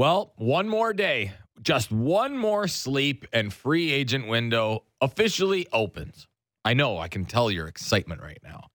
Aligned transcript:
Well, 0.00 0.32
one 0.36 0.66
more 0.66 0.94
day, 0.94 1.32
just 1.60 1.92
one 1.92 2.34
more 2.34 2.66
sleep, 2.68 3.26
and 3.34 3.52
free 3.52 3.92
agent 3.92 4.28
window 4.28 4.84
officially 5.02 5.66
opens. 5.74 6.26
I 6.64 6.72
know, 6.72 6.96
I 6.96 7.08
can 7.08 7.26
tell 7.26 7.50
your 7.50 7.66
excitement 7.66 8.22
right 8.22 8.38
now. 8.42 8.68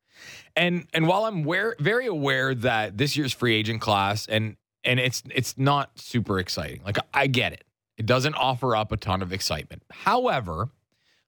And 0.56 0.86
and 0.94 1.08
while 1.08 1.26
I'm 1.26 1.44
very 1.80 2.06
aware 2.06 2.54
that 2.54 3.00
this 3.00 3.18
year's 3.18 3.34
free 3.34 3.56
agent 3.56 3.82
class 3.82 4.28
and 4.28 4.56
and 4.84 5.00
it's 5.00 5.24
it's 5.34 5.58
not 5.58 5.98
super 5.98 6.38
exciting. 6.38 6.82
Like 6.86 6.98
I 7.12 7.26
get 7.26 7.54
it. 7.54 7.64
It 7.98 8.06
doesn't 8.06 8.36
offer 8.36 8.76
up 8.76 8.92
a 8.92 8.98
ton 8.98 9.24
of 9.24 9.34
excitement. 9.34 9.82
However, 9.90 10.70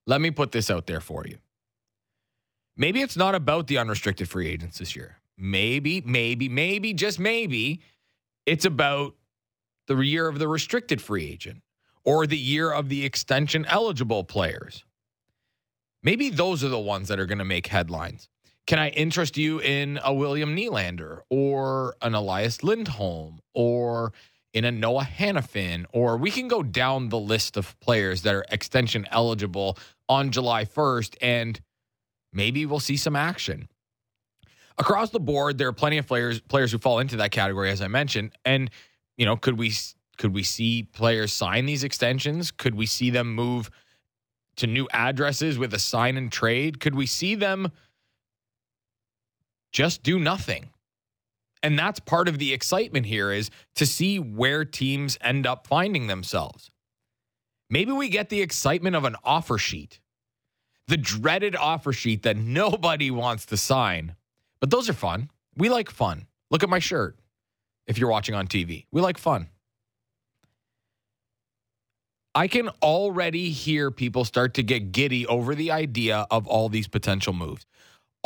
let 0.06 0.22
me 0.22 0.30
put 0.30 0.52
this 0.52 0.70
out 0.70 0.86
there 0.86 1.02
for 1.02 1.26
you. 1.26 1.40
Maybe 2.76 3.02
it's 3.02 3.18
not 3.18 3.34
about 3.34 3.66
the 3.66 3.80
unrestricted 3.80 4.30
free 4.30 4.48
agents 4.48 4.78
this 4.78 4.96
year. 4.96 5.18
Maybe, 5.40 6.02
maybe, 6.06 6.50
maybe, 6.50 6.94
just 6.94 7.20
maybe 7.20 7.82
it's 8.46 8.64
about 8.64 9.16
the 9.88 9.98
year 9.98 10.28
of 10.28 10.40
the 10.40 10.48
restricted 10.48 11.02
free 11.02 11.28
agent 11.30 11.62
or 12.04 12.26
the 12.26 12.38
year 12.38 12.72
of 12.72 12.90
the 12.90 13.04
extension 13.04 13.66
eligible 13.66 14.24
players. 14.24 14.86
Maybe 16.04 16.30
those 16.30 16.64
are 16.64 16.70
the 16.70 16.80
ones 16.80 17.10
that 17.10 17.20
are 17.20 17.26
going 17.26 17.40
to 17.40 17.46
make 17.46 17.68
headlines. 17.68 18.30
Can 18.66 18.80
I 18.80 18.90
interest 18.90 19.38
you 19.38 19.60
in 19.60 20.00
a 20.04 20.14
William 20.14 20.56
Nylander 20.56 21.22
or 21.30 21.96
an 22.02 22.14
Elias 22.14 22.64
Lindholm 22.64 23.40
or 23.54 24.14
in 24.54 24.66
a 24.66 24.72
Noah 24.72 25.04
Hanifin? 25.04 25.86
Or 25.94 26.18
we 26.18 26.32
can 26.32 26.48
go 26.48 26.64
down 26.64 27.10
the 27.10 27.20
list 27.20 27.58
of 27.58 27.80
players 27.80 28.22
that 28.24 28.36
are 28.36 28.46
extension 28.52 29.08
eligible 29.10 29.78
on 30.10 30.32
July 30.32 30.66
1st 30.66 31.16
and 31.22 31.60
maybe 32.34 32.66
we'll 32.66 32.80
see 32.80 32.98
some 32.98 33.16
action. 33.16 33.70
Across 34.78 35.10
the 35.10 35.20
board, 35.20 35.58
there 35.58 35.68
are 35.70 35.74
plenty 35.74 35.98
of 35.98 36.06
players 36.06 36.40
players 36.40 36.72
who 36.72 36.78
fall 36.78 37.00
into 37.00 37.18
that 37.18 37.32
category, 37.32 37.72
as 37.72 37.82
I 37.82 37.88
mentioned. 37.88 38.34
And 38.46 38.70
you 39.18 39.26
know, 39.26 39.36
could 39.36 39.58
we 39.58 39.74
could 40.18 40.34
we 40.34 40.44
see 40.44 40.84
players 40.84 41.34
sign 41.34 41.66
these 41.66 41.84
extensions? 41.84 42.52
Could 42.52 42.76
we 42.76 42.86
see 42.86 43.10
them 43.10 43.36
move 43.36 43.70
to 44.56 44.66
new 44.66 44.88
addresses 44.92 45.60
with 45.60 45.74
a 45.74 45.80
sign 45.80 46.18
and 46.18 46.32
trade? 46.32 46.80
Could 46.80 46.96
we 46.96 47.06
see 47.06 47.36
them? 47.36 47.72
just 49.72 50.02
do 50.02 50.20
nothing. 50.20 50.70
And 51.62 51.78
that's 51.78 52.00
part 52.00 52.28
of 52.28 52.40
the 52.40 52.52
excitement 52.54 53.06
here 53.06 53.32
is 53.32 53.52
to 53.76 53.86
see 53.86 54.18
where 54.18 54.64
teams 54.66 55.18
end 55.22 55.46
up 55.46 55.68
finding 55.68 56.08
themselves. 56.08 56.72
Maybe 57.70 57.92
we 57.92 58.10
get 58.10 58.30
the 58.30 58.42
excitement 58.42 58.96
of 58.96 59.04
an 59.04 59.16
offer 59.24 59.60
sheet, 59.60 60.00
the 60.88 60.98
dreaded 60.98 61.56
offer 61.56 61.94
sheet 61.94 62.24
that 62.24 62.38
nobody 62.62 63.12
wants 63.12 63.46
to 63.48 63.58
sign. 63.58 64.16
But 64.60 64.72
those 64.72 64.90
are 64.90 64.94
fun. 64.94 65.30
We 65.56 65.70
like 65.70 65.92
fun. 65.92 66.28
Look 66.50 66.64
at 66.64 66.70
my 66.70 66.80
shirt 66.80 67.18
if 67.88 67.98
you're 67.98 68.10
watching 68.10 68.36
on 68.36 68.48
TV. 68.48 68.86
We 68.92 69.02
like 69.02 69.18
fun. 69.18 69.48
I 72.36 72.48
can 72.48 72.70
already 72.84 73.50
hear 73.50 73.90
people 73.90 74.24
start 74.24 74.54
to 74.56 74.64
get 74.64 74.92
giddy 74.92 75.26
over 75.26 75.56
the 75.56 75.72
idea 75.72 76.28
of 76.30 76.46
all 76.46 76.70
these 76.70 76.88
potential 76.88 77.34
moves 77.34 77.66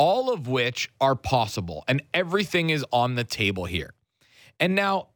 all 0.02 0.32
of 0.32 0.48
which 0.48 0.90
are 1.00 1.14
possible, 1.14 1.84
and 1.86 2.02
everything 2.12 2.70
is 2.70 2.84
on 2.92 3.14
the 3.14 3.22
table 3.22 3.66
here. 3.66 3.94
And 4.58 4.74
now, 4.74 5.10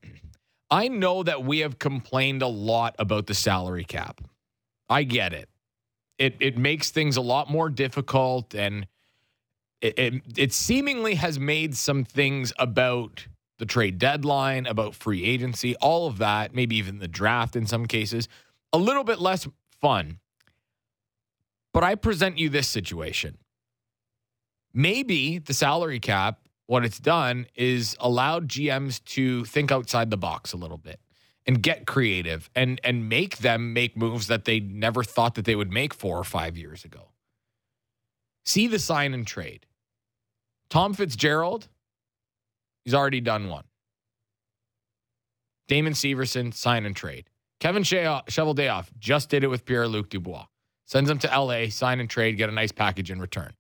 I 0.70 0.86
know 0.86 1.24
that 1.24 1.44
we 1.44 1.58
have 1.60 1.80
complained 1.80 2.40
a 2.42 2.46
lot 2.46 2.94
about 3.00 3.26
the 3.26 3.34
salary 3.34 3.82
cap. 3.82 4.20
I 4.88 5.02
get 5.02 5.32
it. 5.32 5.48
It 6.18 6.36
it 6.38 6.56
makes 6.56 6.90
things 6.90 7.16
a 7.16 7.20
lot 7.20 7.50
more 7.50 7.68
difficult, 7.68 8.54
and 8.54 8.86
it, 9.80 9.98
it, 9.98 10.22
it 10.36 10.52
seemingly 10.52 11.16
has 11.16 11.38
made 11.38 11.76
some 11.76 12.04
things 12.04 12.52
about 12.56 13.26
the 13.58 13.66
trade 13.66 13.98
deadline, 13.98 14.66
about 14.66 14.94
free 14.94 15.24
agency, 15.24 15.74
all 15.76 16.06
of 16.06 16.18
that, 16.18 16.54
maybe 16.54 16.76
even 16.76 16.98
the 16.98 17.08
draft 17.08 17.56
in 17.56 17.66
some 17.66 17.86
cases, 17.86 18.28
a 18.72 18.78
little 18.78 19.04
bit 19.04 19.20
less 19.20 19.46
fun. 19.80 20.18
But 21.72 21.84
I 21.84 21.94
present 21.94 22.38
you 22.38 22.48
this 22.48 22.68
situation 22.68 23.38
maybe 24.76 25.38
the 25.38 25.54
salary 25.54 25.98
cap, 25.98 26.40
what 26.66 26.84
it's 26.84 27.00
done 27.00 27.46
is 27.56 27.96
allowed 27.98 28.48
GMs 28.48 29.02
to 29.06 29.44
think 29.46 29.72
outside 29.72 30.10
the 30.10 30.16
box 30.16 30.52
a 30.52 30.56
little 30.56 30.76
bit 30.76 31.00
and 31.46 31.62
get 31.62 31.86
creative 31.86 32.50
and 32.54 32.80
and 32.84 33.08
make 33.08 33.38
them 33.38 33.72
make 33.72 33.96
moves 33.96 34.26
that 34.26 34.44
they 34.44 34.60
never 34.60 35.02
thought 35.02 35.36
that 35.36 35.44
they 35.44 35.56
would 35.56 35.72
make 35.72 35.94
four 35.94 36.18
or 36.18 36.24
five 36.24 36.56
years 36.56 36.84
ago. 36.84 37.08
See 38.44 38.66
the 38.66 38.78
sign 38.78 39.14
and 39.14 39.26
trade. 39.26 39.66
Tom 40.68 40.92
Fitzgerald, 40.92 41.68
he's 42.86 42.94
already 42.94 43.20
done 43.20 43.48
one. 43.48 43.64
Damon 45.68 45.92
Severson, 45.92 46.54
sign 46.54 46.86
and 46.86 46.96
trade. 46.96 47.28
Kevin 47.58 47.82
Cheveldayoff 47.82 48.86
just 48.98 49.28
did 49.28 49.42
it 49.42 49.48
with 49.48 49.64
Pierre 49.64 49.88
Luc 49.88 50.08
Dubois. 50.08 50.46
Sends 50.84 51.10
him 51.10 51.18
to 51.18 51.26
LA, 51.26 51.68
sign 51.68 51.98
and 51.98 52.08
trade, 52.08 52.36
get 52.36 52.48
a 52.48 52.52
nice 52.52 52.70
package 52.70 53.10
in 53.10 53.20
return. 53.20 53.52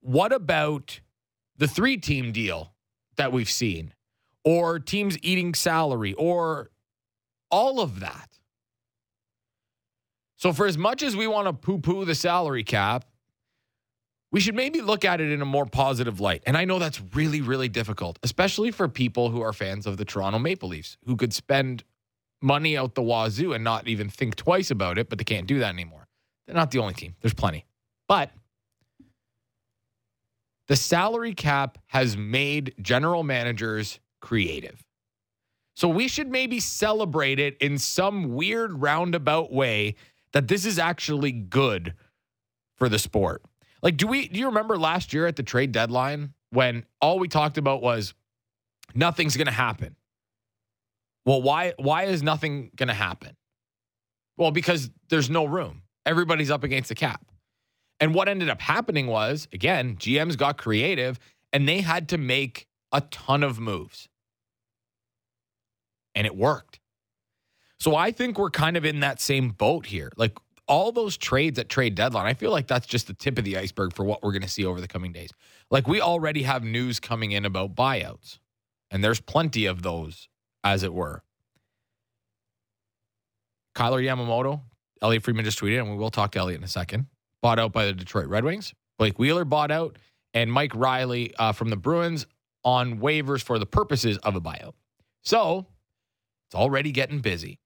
What 0.00 0.32
about 0.32 1.00
the 1.56 1.66
three 1.66 1.96
team 1.96 2.30
deal 2.30 2.72
that 3.16 3.32
we've 3.32 3.50
seen, 3.50 3.94
or 4.44 4.78
teams 4.78 5.18
eating 5.22 5.54
salary, 5.54 6.12
or 6.14 6.70
all 7.50 7.80
of 7.80 7.98
that? 8.00 8.28
So, 10.36 10.52
for 10.52 10.66
as 10.66 10.78
much 10.78 11.02
as 11.02 11.16
we 11.16 11.26
want 11.26 11.48
to 11.48 11.52
poo 11.52 11.78
poo 11.78 12.04
the 12.04 12.14
salary 12.14 12.62
cap, 12.62 13.06
we 14.34 14.40
should 14.40 14.56
maybe 14.56 14.80
look 14.80 15.04
at 15.04 15.20
it 15.20 15.30
in 15.30 15.40
a 15.40 15.44
more 15.44 15.64
positive 15.64 16.18
light. 16.18 16.42
And 16.44 16.56
I 16.56 16.64
know 16.64 16.80
that's 16.80 17.00
really, 17.14 17.40
really 17.40 17.68
difficult, 17.68 18.18
especially 18.24 18.72
for 18.72 18.88
people 18.88 19.30
who 19.30 19.40
are 19.40 19.52
fans 19.52 19.86
of 19.86 19.96
the 19.96 20.04
Toronto 20.04 20.40
Maple 20.40 20.70
Leafs, 20.70 20.96
who 21.06 21.14
could 21.14 21.32
spend 21.32 21.84
money 22.42 22.76
out 22.76 22.96
the 22.96 23.02
wazoo 23.02 23.52
and 23.52 23.62
not 23.62 23.86
even 23.86 24.08
think 24.08 24.34
twice 24.34 24.72
about 24.72 24.98
it, 24.98 25.08
but 25.08 25.18
they 25.18 25.24
can't 25.24 25.46
do 25.46 25.60
that 25.60 25.72
anymore. 25.72 26.08
They're 26.46 26.56
not 26.56 26.72
the 26.72 26.80
only 26.80 26.94
team, 26.94 27.14
there's 27.22 27.32
plenty. 27.32 27.64
But 28.08 28.32
the 30.66 30.74
salary 30.74 31.34
cap 31.34 31.78
has 31.86 32.16
made 32.16 32.74
general 32.82 33.22
managers 33.22 34.00
creative. 34.20 34.84
So 35.76 35.86
we 35.86 36.08
should 36.08 36.28
maybe 36.28 36.58
celebrate 36.58 37.38
it 37.38 37.56
in 37.58 37.78
some 37.78 38.34
weird 38.34 38.82
roundabout 38.82 39.52
way 39.52 39.94
that 40.32 40.48
this 40.48 40.64
is 40.64 40.80
actually 40.80 41.30
good 41.30 41.94
for 42.74 42.88
the 42.88 42.98
sport. 42.98 43.40
Like 43.84 43.98
do 43.98 44.06
we 44.06 44.26
do 44.28 44.40
you 44.40 44.46
remember 44.46 44.78
last 44.78 45.12
year 45.12 45.26
at 45.26 45.36
the 45.36 45.42
trade 45.42 45.70
deadline 45.70 46.32
when 46.50 46.86
all 47.00 47.18
we 47.18 47.28
talked 47.28 47.58
about 47.58 47.82
was 47.82 48.14
nothing's 48.94 49.36
to 49.46 49.52
happen? 49.52 49.94
Well, 51.26 51.42
why 51.42 51.74
why 51.76 52.04
is 52.04 52.22
nothing 52.22 52.70
to 52.88 52.94
happen? 52.94 53.36
Well, 54.38 54.50
because 54.50 54.90
there's 55.10 55.30
no 55.30 55.44
room. 55.44 55.82
Everybody's 56.06 56.50
up 56.50 56.64
against 56.64 56.88
the 56.88 56.94
cap. 56.94 57.24
And 58.00 58.14
what 58.14 58.28
ended 58.28 58.50
up 58.50 58.60
happening 58.60 59.06
was, 59.06 59.46
again, 59.52 59.96
GMs 59.96 60.36
got 60.36 60.58
creative 60.58 61.20
and 61.52 61.68
they 61.68 61.80
had 61.80 62.08
to 62.08 62.18
make 62.18 62.66
a 62.90 63.00
ton 63.02 63.42
of 63.42 63.60
moves. 63.60 64.08
And 66.14 66.26
it 66.26 66.36
worked. 66.36 66.80
So 67.78 67.94
I 67.94 68.12
think 68.12 68.38
we're 68.38 68.50
kind 68.50 68.76
of 68.76 68.84
in 68.84 69.00
that 69.00 69.20
same 69.20 69.50
boat 69.50 69.86
here. 69.86 70.10
Like 70.16 70.38
all 70.66 70.92
those 70.92 71.16
trades 71.16 71.58
at 71.58 71.68
trade 71.68 71.94
deadline, 71.94 72.26
I 72.26 72.34
feel 72.34 72.50
like 72.50 72.66
that's 72.66 72.86
just 72.86 73.06
the 73.06 73.14
tip 73.14 73.38
of 73.38 73.44
the 73.44 73.58
iceberg 73.58 73.94
for 73.94 74.04
what 74.04 74.22
we're 74.22 74.32
going 74.32 74.42
to 74.42 74.48
see 74.48 74.64
over 74.64 74.80
the 74.80 74.88
coming 74.88 75.12
days. 75.12 75.30
Like 75.70 75.86
we 75.86 76.00
already 76.00 76.42
have 76.42 76.64
news 76.64 77.00
coming 77.00 77.32
in 77.32 77.44
about 77.44 77.74
buyouts, 77.74 78.38
and 78.90 79.02
there's 79.02 79.20
plenty 79.20 79.66
of 79.66 79.82
those, 79.82 80.28
as 80.62 80.82
it 80.82 80.94
were. 80.94 81.22
Kailer 83.74 84.00
Yamamoto, 84.00 84.62
Elliotte 85.02 85.24
Friedman 85.24 85.44
just 85.44 85.60
tweeted, 85.60 85.80
and 85.80 85.90
we 85.90 85.96
will 85.96 86.10
talk 86.10 86.32
to 86.32 86.38
Elliotte 86.38 86.58
in 86.58 86.64
a 86.64 86.68
second 86.68 87.06
bought 87.44 87.58
out 87.58 87.74
by 87.74 87.84
the 87.84 87.92
Detroit 87.92 88.26
Red 88.26 88.42
Wings. 88.42 88.72
Blake 88.98 89.18
Wheeler 89.18 89.44
bought 89.44 89.70
out, 89.70 89.98
and 90.32 90.50
Mike 90.50 90.74
Reilly 90.74 91.34
uh, 91.38 91.52
from 91.52 91.68
the 91.68 91.76
Bruins 91.76 92.26
on 92.64 93.00
waivers 93.00 93.42
for 93.42 93.58
the 93.58 93.66
purposes 93.66 94.16
of 94.18 94.34
a 94.34 94.40
buyout. 94.40 94.72
So 95.24 95.66
it's 96.48 96.54
already 96.54 96.90
getting 96.90 97.18
busy. 97.18 97.58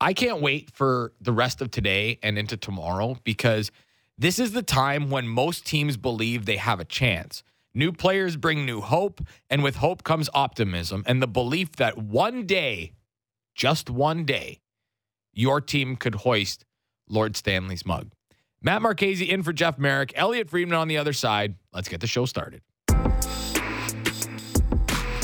I 0.00 0.12
can't 0.12 0.42
wait 0.42 0.70
for 0.72 1.12
the 1.20 1.32
rest 1.32 1.62
of 1.62 1.70
today 1.70 2.18
and 2.22 2.38
into 2.38 2.56
tomorrow 2.56 3.16
because 3.24 3.70
this 4.18 4.38
is 4.38 4.52
the 4.52 4.62
time 4.62 5.10
when 5.10 5.26
most 5.26 5.66
teams 5.66 5.96
believe 5.96 6.44
they 6.44 6.56
have 6.56 6.80
a 6.80 6.84
chance. 6.84 7.42
New 7.74 7.92
players 7.92 8.36
bring 8.36 8.64
new 8.64 8.80
hope, 8.80 9.20
and 9.50 9.62
with 9.62 9.76
hope 9.76 10.02
comes 10.02 10.30
optimism 10.32 11.02
and 11.06 11.22
the 11.22 11.26
belief 11.26 11.72
that 11.76 11.98
one 11.98 12.46
day, 12.46 12.92
just 13.54 13.90
one 13.90 14.24
day, 14.24 14.60
your 15.32 15.60
team 15.60 15.96
could 15.96 16.14
hoist 16.16 16.64
Lord 17.08 17.36
Stanley's 17.36 17.84
mug. 17.84 18.12
Matt 18.62 18.82
Marchese 18.82 19.28
in 19.30 19.42
for 19.42 19.52
Jeff 19.52 19.78
Merrick, 19.78 20.12
Elliotte 20.16 20.48
Friedman 20.48 20.76
on 20.76 20.88
the 20.88 20.96
other 20.96 21.12
side. 21.12 21.54
Let's 21.72 21.88
get 21.88 22.00
the 22.00 22.06
show 22.06 22.24
started. 22.24 22.62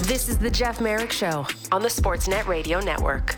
This 0.04 0.28
is 0.28 0.36
the 0.36 0.50
Jeff 0.50 0.80
Merrick 0.80 1.12
Show 1.12 1.46
on 1.70 1.80
the 1.82 1.88
Sportsnet 1.88 2.46
Radio 2.46 2.80
Network. 2.80 3.36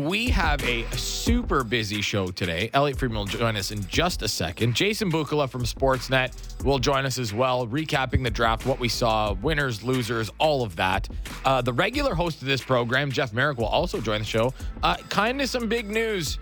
We 0.00 0.28
have 0.30 0.62
a 0.64 0.84
super 0.96 1.62
busy 1.62 2.00
show 2.00 2.28
today. 2.28 2.70
Elliotte 2.72 2.98
Friedman 2.98 3.18
will 3.18 3.26
join 3.26 3.56
us 3.56 3.70
in 3.70 3.84
just 3.86 4.22
a 4.22 4.28
second. 4.28 4.74
Jason 4.74 5.10
Bukala 5.10 5.48
from 5.48 5.64
Sportsnet 5.64 6.64
will 6.64 6.78
join 6.78 7.04
us 7.04 7.18
as 7.18 7.34
well, 7.34 7.66
recapping 7.66 8.24
the 8.24 8.30
draft, 8.30 8.66
what 8.66 8.80
we 8.80 8.88
saw, 8.88 9.34
winners, 9.34 9.82
losers, 9.82 10.30
all 10.38 10.62
of 10.62 10.74
that. 10.76 11.08
Uh, 11.44 11.60
the 11.60 11.72
regular 11.72 12.14
host 12.14 12.40
of 12.42 12.48
this 12.48 12.62
program, 12.62 13.10
Jeff 13.10 13.32
Merrick, 13.32 13.58
will 13.58 13.66
also 13.66 14.00
join 14.00 14.20
the 14.20 14.26
show. 14.26 14.52
Uh, 14.82 14.96
kind 15.10 15.40
of 15.40 15.48
some 15.48 15.68
big 15.68 15.88
news 15.90 16.38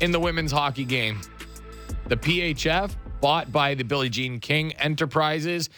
in 0.00 0.10
the 0.10 0.20
women's 0.20 0.50
hockey 0.52 0.84
game. 0.84 1.20
The 2.08 2.16
PHF, 2.16 2.92
bought 3.20 3.52
by 3.52 3.74
the 3.74 3.84
Billie 3.84 4.08
Jean 4.08 4.40
King 4.40 4.72
Enterprises 4.72 5.68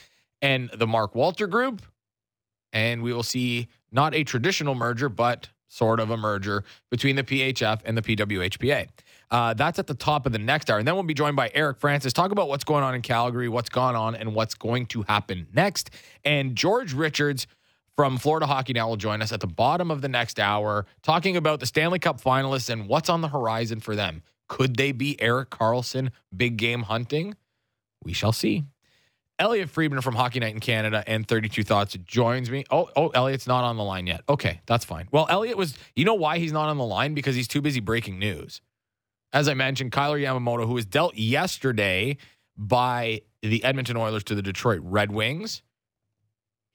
and 0.40 0.70
the 0.70 0.86
Mark 0.86 1.14
Walter 1.14 1.46
Group. 1.46 1.82
And 2.72 3.02
we 3.02 3.12
will 3.12 3.22
see 3.22 3.68
not 3.90 4.14
a 4.14 4.24
traditional 4.24 4.74
merger, 4.74 5.08
but 5.08 5.48
sort 5.72 6.00
of 6.00 6.10
a 6.10 6.16
merger 6.16 6.64
between 6.90 7.16
the 7.16 7.22
PHF 7.22 7.80
and 7.86 7.96
the 7.96 8.02
PWHPA. 8.02 8.88
Uh, 9.30 9.54
that's 9.54 9.78
at 9.78 9.86
the 9.86 9.94
top 9.94 10.26
of 10.26 10.32
the 10.32 10.38
next 10.38 10.70
hour. 10.70 10.78
And 10.78 10.86
then 10.86 10.94
we'll 10.94 11.04
be 11.04 11.14
joined 11.14 11.36
by 11.36 11.50
Eric 11.54 11.80
Francis, 11.80 12.12
talk 12.12 12.30
about 12.30 12.48
what's 12.48 12.64
going 12.64 12.84
on 12.84 12.94
in 12.94 13.00
Calgary, 13.00 13.48
what's 13.48 13.70
gone 13.70 13.96
on, 13.96 14.14
and 14.14 14.34
what's 14.34 14.54
going 14.54 14.84
to 14.86 15.02
happen 15.02 15.46
next. 15.54 15.90
And 16.24 16.54
George 16.54 16.92
Richards 16.92 17.46
from 17.96 18.18
Florida 18.18 18.46
Hockey 18.46 18.74
Now 18.74 18.88
will 18.88 18.96
join 18.96 19.22
us 19.22 19.32
at 19.32 19.40
the 19.40 19.46
bottom 19.46 19.90
of 19.90 20.02
the 20.02 20.08
next 20.08 20.38
hour, 20.38 20.84
talking 21.02 21.38
about 21.38 21.60
the 21.60 21.66
Stanley 21.66 21.98
Cup 21.98 22.20
finalists 22.20 22.68
and 22.68 22.86
what's 22.86 23.08
on 23.08 23.22
the 23.22 23.28
horizon 23.28 23.80
for 23.80 23.96
them. 23.96 24.22
Could 24.48 24.76
they 24.76 24.92
be 24.92 25.18
Erik 25.22 25.48
Karlsson 25.48 26.10
big 26.36 26.58
game 26.58 26.82
hunting? 26.82 27.34
We 28.04 28.12
shall 28.12 28.32
see. 28.32 28.64
Elliotte 29.42 29.70
Friedman 29.70 30.00
from 30.02 30.14
Hockey 30.14 30.38
Night 30.38 30.54
in 30.54 30.60
Canada 30.60 31.02
and 31.04 31.26
32 31.26 31.64
Thoughts 31.64 31.96
joins 32.04 32.48
me. 32.48 32.64
Oh, 32.70 32.88
oh, 32.94 33.08
Elliotte's 33.08 33.48
not 33.48 33.64
on 33.64 33.76
the 33.76 33.82
line 33.82 34.06
yet. 34.06 34.22
Okay, 34.28 34.60
that's 34.66 34.84
fine. 34.84 35.08
Well, 35.10 35.26
Elliotte 35.28 35.56
was, 35.56 35.76
you 35.96 36.04
know 36.04 36.14
why 36.14 36.38
he's 36.38 36.52
not 36.52 36.68
on 36.68 36.78
the 36.78 36.84
line? 36.84 37.12
Because 37.12 37.34
he's 37.34 37.48
too 37.48 37.60
busy 37.60 37.80
breaking 37.80 38.20
news. 38.20 38.60
As 39.32 39.48
I 39.48 39.54
mentioned, 39.54 39.90
Kailer 39.90 40.16
Yamamoto, 40.16 40.64
who 40.64 40.74
was 40.74 40.86
dealt 40.86 41.16
yesterday 41.16 42.18
by 42.56 43.22
the 43.42 43.64
Edmonton 43.64 43.96
Oilers 43.96 44.22
to 44.24 44.36
the 44.36 44.42
Detroit 44.42 44.78
Red 44.84 45.10
Wings, 45.10 45.62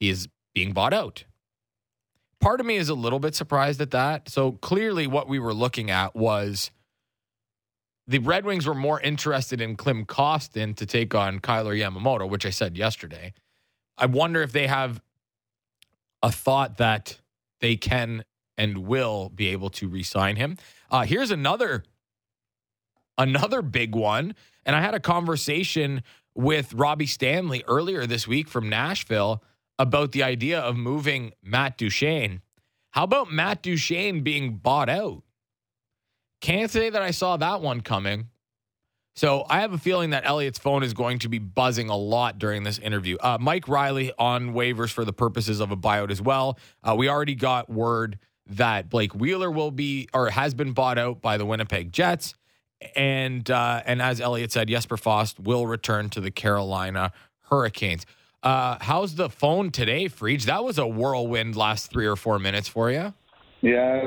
he 0.02 0.10
is 0.10 0.28
being 0.54 0.74
bought 0.74 0.94
out. 0.94 1.24
Part 2.42 2.60
of 2.60 2.66
me 2.66 2.76
is 2.76 2.90
a 2.90 2.96
little 2.96 3.20
bit 3.20 3.34
surprised 3.34 3.80
at 3.80 3.92
that. 3.92 4.28
So 4.28 4.52
clearly, 4.52 5.08
what 5.08 5.30
we 5.30 5.40
were 5.40 5.54
looking 5.54 5.90
at 5.90 6.18
was 6.18 6.72
the 8.08 8.20
Red 8.20 8.46
Wings 8.46 8.66
were 8.66 8.76
more 8.76 9.02
interested 9.02 9.60
in 9.60 9.76
Klim 9.76 10.06
Kostin 10.06 10.76
to 10.78 10.86
take 10.86 11.14
on 11.14 11.40
Kailer 11.40 11.76
Yamamoto, 11.76 12.30
which 12.30 12.46
I 12.46 12.52
said 12.52 12.78
yesterday. 12.78 13.34
I 13.98 14.06
wonder 14.06 14.42
if 14.42 14.52
they 14.52 14.68
have 14.68 15.02
a 16.24 16.32
thought 16.32 16.78
that 16.78 17.20
they 17.60 17.76
can 17.76 18.24
and 18.58 18.88
will 18.88 19.30
be 19.30 19.48
able 19.50 19.70
to 19.72 19.88
re-sign 19.88 20.36
him. 20.36 20.58
Uh, 20.90 21.04
here's 21.04 21.32
another 21.32 21.84
another 23.18 23.62
big 23.62 23.96
one, 23.96 24.36
and 24.66 24.76
I 24.76 24.82
had 24.82 24.94
a 24.94 25.00
conversation 25.00 26.04
with 26.36 26.74
Robbie 26.74 27.08
Stanley 27.08 27.64
earlier 27.68 28.06
this 28.06 28.28
week 28.28 28.48
from 28.48 28.70
Nashville 28.70 29.44
about 29.80 30.12
the 30.12 30.24
idea 30.24 30.60
of 30.60 30.78
moving 30.78 31.34
Matt 31.44 31.78
Duchene. 31.78 32.42
How 32.92 33.04
about 33.04 33.32
Matt 33.32 33.62
Duchene 33.64 34.22
being 34.22 34.58
bought 34.58 34.90
out? 34.90 35.24
Can't 36.42 36.72
say 36.72 36.90
that 36.90 37.02
I 37.02 37.12
saw 37.12 37.38
that 37.38 37.62
one 37.62 37.82
coming. 37.82 38.30
So 39.16 39.46
I 39.50 39.62
have 39.62 39.74
a 39.74 39.80
feeling 39.80 40.12
that 40.12 40.26
Elliotte's 40.26 40.60
phone 40.60 40.84
is 40.84 40.94
going 40.94 41.18
to 41.20 41.30
be 41.30 41.40
buzzing 41.40 41.90
a 41.90 41.98
lot 41.98 42.38
during 42.38 42.64
this 42.64 42.78
interview. 42.78 43.18
Uh, 43.20 43.40
Mike 43.42 43.68
Reilly 43.68 44.12
on 44.20 44.54
waivers 44.54 44.92
for 44.92 45.04
the 45.04 45.14
purposes 45.14 45.60
of 45.60 45.72
a 45.72 45.76
buyout 45.76 46.12
as 46.12 46.22
well. 46.22 46.60
Uh, 46.84 46.96
we 46.96 47.10
already 47.10 47.34
got 47.34 47.68
word 47.68 48.20
that 48.46 48.90
Blake 48.90 49.16
Wheeler 49.16 49.50
will 49.50 49.72
be 49.72 50.08
or 50.14 50.30
has 50.30 50.54
been 50.54 50.74
bought 50.74 51.00
out 51.00 51.20
by 51.20 51.38
the 51.38 51.46
Winnipeg 51.48 51.92
Jets, 51.92 52.36
and 52.96 53.50
uh, 53.50 53.82
and 53.86 54.02
as 54.02 54.22
Elliotte 54.22 54.52
said, 54.52 54.68
Jesper 54.68 54.98
Fast 54.98 55.40
will 55.40 55.68
return 55.68 56.10
to 56.12 56.22
the 56.22 56.32
Carolina 56.32 57.12
Hurricanes. 57.50 58.06
Uh, 58.44 58.78
how's 58.80 59.16
the 59.16 59.30
phone 59.30 59.72
today, 59.72 60.06
Friedge? 60.06 60.46
That 60.46 60.64
was 60.64 60.78
a 60.78 60.88
whirlwind 60.88 61.56
last 61.56 61.92
three 61.92 62.06
or 62.06 62.16
four 62.16 62.40
minutes 62.40 62.68
for 62.68 62.92
you. 62.92 63.14
Yeah, 63.62 64.04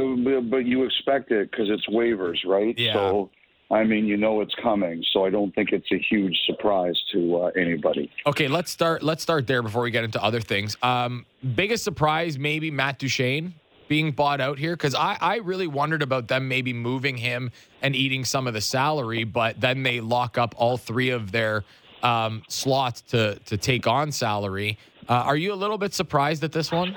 but 0.48 0.64
you 0.64 0.84
expect 0.84 1.30
it 1.32 1.50
because 1.50 1.68
it's 1.68 1.86
waivers, 1.86 2.38
right? 2.46 2.78
Yeah. 2.78 2.94
So, 2.94 3.30
I 3.70 3.84
mean, 3.84 4.06
you 4.06 4.16
know 4.16 4.40
it's 4.40 4.54
coming, 4.62 5.04
so 5.12 5.24
I 5.24 5.30
don't 5.30 5.54
think 5.54 5.70
it's 5.72 5.90
a 5.92 5.98
huge 5.98 6.36
surprise 6.46 7.00
to 7.12 7.36
uh, 7.36 7.50
anybody. 7.56 8.10
Okay, 8.26 8.48
let's 8.48 8.70
start. 8.70 9.02
Let's 9.02 9.22
start 9.22 9.46
there 9.46 9.62
before 9.62 9.82
we 9.82 9.90
get 9.90 10.04
into 10.04 10.22
other 10.22 10.40
things. 10.40 10.76
Um, 10.82 11.26
biggest 11.54 11.84
surprise, 11.84 12.38
maybe 12.38 12.70
Matt 12.70 12.98
Duchene 12.98 13.54
being 13.88 14.12
bought 14.12 14.40
out 14.40 14.56
here 14.56 14.74
because 14.76 14.94
I, 14.94 15.18
I 15.20 15.36
really 15.38 15.66
wondered 15.66 16.02
about 16.02 16.28
them 16.28 16.46
maybe 16.46 16.72
moving 16.72 17.16
him 17.16 17.50
and 17.82 17.96
eating 17.96 18.24
some 18.24 18.46
of 18.46 18.54
the 18.54 18.60
salary, 18.60 19.24
but 19.24 19.60
then 19.60 19.82
they 19.82 20.00
lock 20.00 20.38
up 20.38 20.54
all 20.56 20.76
three 20.76 21.10
of 21.10 21.32
their 21.32 21.64
um, 22.02 22.42
slots 22.48 23.02
to 23.02 23.38
to 23.46 23.56
take 23.56 23.86
on 23.86 24.12
salary. 24.12 24.78
Uh, 25.08 25.14
are 25.14 25.36
you 25.36 25.52
a 25.52 25.58
little 25.58 25.76
bit 25.76 25.92
surprised 25.92 26.44
at 26.44 26.52
this 26.52 26.70
one? 26.70 26.96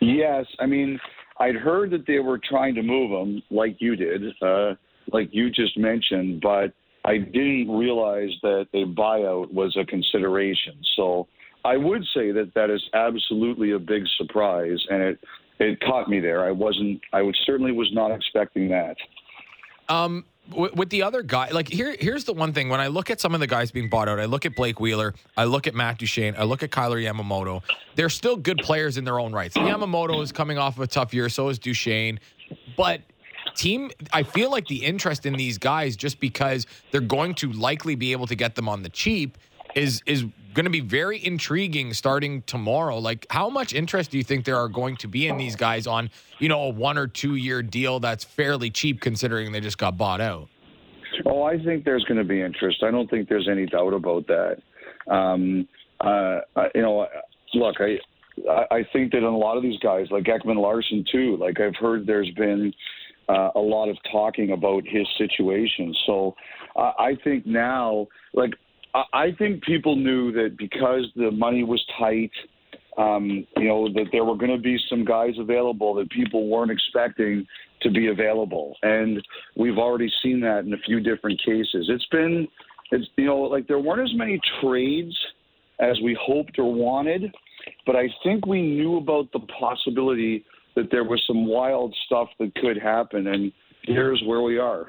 Yes, 0.00 0.44
I 0.58 0.66
mean 0.66 1.00
I'd 1.38 1.56
heard 1.56 1.90
that 1.90 2.06
they 2.06 2.18
were 2.18 2.38
trying 2.42 2.74
to 2.76 2.82
move 2.82 3.10
him, 3.10 3.42
like 3.50 3.76
you 3.78 3.96
did, 3.96 4.22
uh, 4.42 4.74
like 5.12 5.28
you 5.32 5.50
just 5.50 5.76
mentioned, 5.76 6.40
but 6.40 6.72
I 7.04 7.18
didn't 7.18 7.70
realize 7.70 8.30
that 8.42 8.66
a 8.74 8.84
buyout 8.84 9.52
was 9.52 9.76
a 9.76 9.84
consideration. 9.84 10.74
So 10.96 11.28
I 11.64 11.76
would 11.76 12.02
say 12.14 12.32
that 12.32 12.52
that 12.54 12.70
is 12.70 12.82
absolutely 12.94 13.72
a 13.72 13.78
big 13.78 14.04
surprise, 14.16 14.84
and 14.90 15.02
it 15.02 15.18
it 15.58 15.80
caught 15.80 16.08
me 16.08 16.20
there. 16.20 16.44
I 16.44 16.50
wasn't. 16.50 17.00
I 17.12 17.22
would 17.22 17.36
certainly 17.44 17.72
was 17.72 17.88
not 17.92 18.10
expecting 18.10 18.68
that. 18.68 18.96
Um, 19.88 20.24
with 20.52 20.90
the 20.90 21.02
other 21.02 21.22
guy, 21.22 21.50
like 21.50 21.68
here, 21.68 21.96
here's 21.98 22.24
the 22.24 22.32
one 22.32 22.52
thing. 22.52 22.68
When 22.68 22.80
I 22.80 22.86
look 22.86 23.10
at 23.10 23.20
some 23.20 23.34
of 23.34 23.40
the 23.40 23.46
guys 23.46 23.70
being 23.70 23.88
bought 23.88 24.08
out, 24.08 24.20
I 24.20 24.26
look 24.26 24.46
at 24.46 24.54
Blake 24.54 24.80
Wheeler, 24.80 25.14
I 25.36 25.44
look 25.44 25.66
at 25.66 25.74
Matt 25.74 25.98
Duchene, 25.98 26.34
I 26.38 26.44
look 26.44 26.62
at 26.62 26.70
Kailer 26.70 26.98
Yamamoto. 26.98 27.62
They're 27.94 28.08
still 28.08 28.36
good 28.36 28.58
players 28.58 28.96
in 28.96 29.04
their 29.04 29.18
own 29.18 29.32
rights. 29.32 29.56
Yamamoto 29.56 30.22
is 30.22 30.32
coming 30.32 30.58
off 30.58 30.76
of 30.76 30.82
a 30.82 30.86
tough 30.86 31.12
year, 31.12 31.28
so 31.28 31.48
is 31.48 31.58
Duchene. 31.58 32.20
But 32.76 33.02
team, 33.54 33.90
I 34.12 34.22
feel 34.22 34.50
like 34.50 34.66
the 34.66 34.84
interest 34.84 35.26
in 35.26 35.34
these 35.34 35.58
guys, 35.58 35.96
just 35.96 36.20
because 36.20 36.66
they're 36.90 37.00
going 37.00 37.34
to 37.36 37.52
likely 37.52 37.94
be 37.94 38.12
able 38.12 38.26
to 38.26 38.34
get 38.34 38.54
them 38.54 38.68
on 38.68 38.82
the 38.82 38.88
cheap, 38.88 39.38
is 39.74 40.02
is 40.06 40.24
going 40.56 40.64
to 40.64 40.70
be 40.70 40.80
very 40.80 41.24
intriguing 41.24 41.92
starting 41.92 42.42
tomorrow. 42.42 42.98
Like, 42.98 43.26
how 43.30 43.48
much 43.48 43.74
interest 43.74 44.10
do 44.10 44.18
you 44.18 44.24
think 44.24 44.44
there 44.44 44.56
are 44.56 44.68
going 44.68 44.96
to 44.96 45.08
be 45.08 45.28
in 45.28 45.36
these 45.36 45.54
guys 45.54 45.86
on, 45.86 46.10
you 46.38 46.48
know, 46.48 46.62
a 46.62 46.70
one 46.70 46.98
or 46.98 47.06
two 47.06 47.36
year 47.36 47.62
deal 47.62 48.00
that's 48.00 48.24
fairly 48.24 48.70
cheap 48.70 49.00
considering 49.00 49.52
they 49.52 49.60
just 49.60 49.78
got 49.78 49.96
bought 49.96 50.20
out? 50.20 50.48
Oh, 51.24 51.42
I 51.44 51.62
think 51.62 51.84
there's 51.84 52.04
going 52.04 52.18
to 52.18 52.24
be 52.24 52.42
interest. 52.42 52.82
I 52.82 52.90
don't 52.90 53.08
think 53.08 53.28
there's 53.28 53.48
any 53.48 53.66
doubt 53.66 53.92
about 53.92 54.26
that. 54.26 54.56
Um, 55.12 55.68
uh, 56.00 56.40
you 56.74 56.82
know, 56.82 57.06
look, 57.54 57.76
I. 57.78 57.98
I 58.70 58.84
think 58.92 59.12
that 59.12 59.18
in 59.18 59.24
a 59.24 59.38
lot 59.38 59.56
of 59.56 59.62
these 59.62 59.78
guys, 59.78 60.08
like 60.10 60.24
Ekman-Larsson 60.24 61.06
too, 61.10 61.38
like 61.40 61.58
I've 61.58 61.74
heard 61.76 62.06
there's 62.06 62.30
been 62.32 62.70
uh, 63.30 63.48
a 63.54 63.58
lot 63.58 63.88
of 63.88 63.96
talking 64.12 64.52
about 64.52 64.84
his 64.86 65.06
situation. 65.16 65.94
So 66.06 66.34
uh, 66.76 66.92
I 66.98 67.16
think 67.24 67.46
now, 67.46 68.08
like 68.34 68.52
I 69.12 69.32
think 69.38 69.62
people 69.62 69.96
knew 69.96 70.32
that 70.32 70.56
because 70.56 71.06
the 71.16 71.30
money 71.30 71.64
was 71.64 71.84
tight, 71.98 72.30
um, 72.96 73.46
you 73.56 73.68
know, 73.68 73.88
that 73.92 74.06
there 74.12 74.24
were 74.24 74.36
going 74.36 74.56
to 74.56 74.62
be 74.62 74.78
some 74.88 75.04
guys 75.04 75.34
available 75.38 75.94
that 75.94 76.10
people 76.10 76.48
weren't 76.48 76.70
expecting 76.70 77.46
to 77.82 77.90
be 77.90 78.08
available, 78.08 78.74
and 78.82 79.22
we've 79.56 79.76
already 79.76 80.10
seen 80.22 80.40
that 80.40 80.60
in 80.60 80.72
a 80.72 80.78
few 80.78 81.00
different 81.00 81.38
cases. 81.44 81.88
It's 81.88 82.06
been, 82.06 82.48
it's 82.90 83.06
you 83.16 83.26
know, 83.26 83.40
like 83.40 83.68
there 83.68 83.78
weren't 83.78 84.02
as 84.02 84.16
many 84.16 84.40
trades 84.62 85.14
as 85.78 85.98
we 86.02 86.16
hoped 86.18 86.58
or 86.58 86.72
wanted, 86.72 87.34
but 87.84 87.96
I 87.96 88.08
think 88.24 88.46
we 88.46 88.62
knew 88.62 88.96
about 88.96 89.30
the 89.32 89.40
possibility 89.40 90.44
that 90.74 90.90
there 90.90 91.04
was 91.04 91.22
some 91.26 91.46
wild 91.46 91.94
stuff 92.06 92.28
that 92.38 92.54
could 92.54 92.78
happen, 92.78 93.26
and 93.26 93.52
here's 93.82 94.22
where 94.24 94.40
we 94.40 94.58
are. 94.58 94.88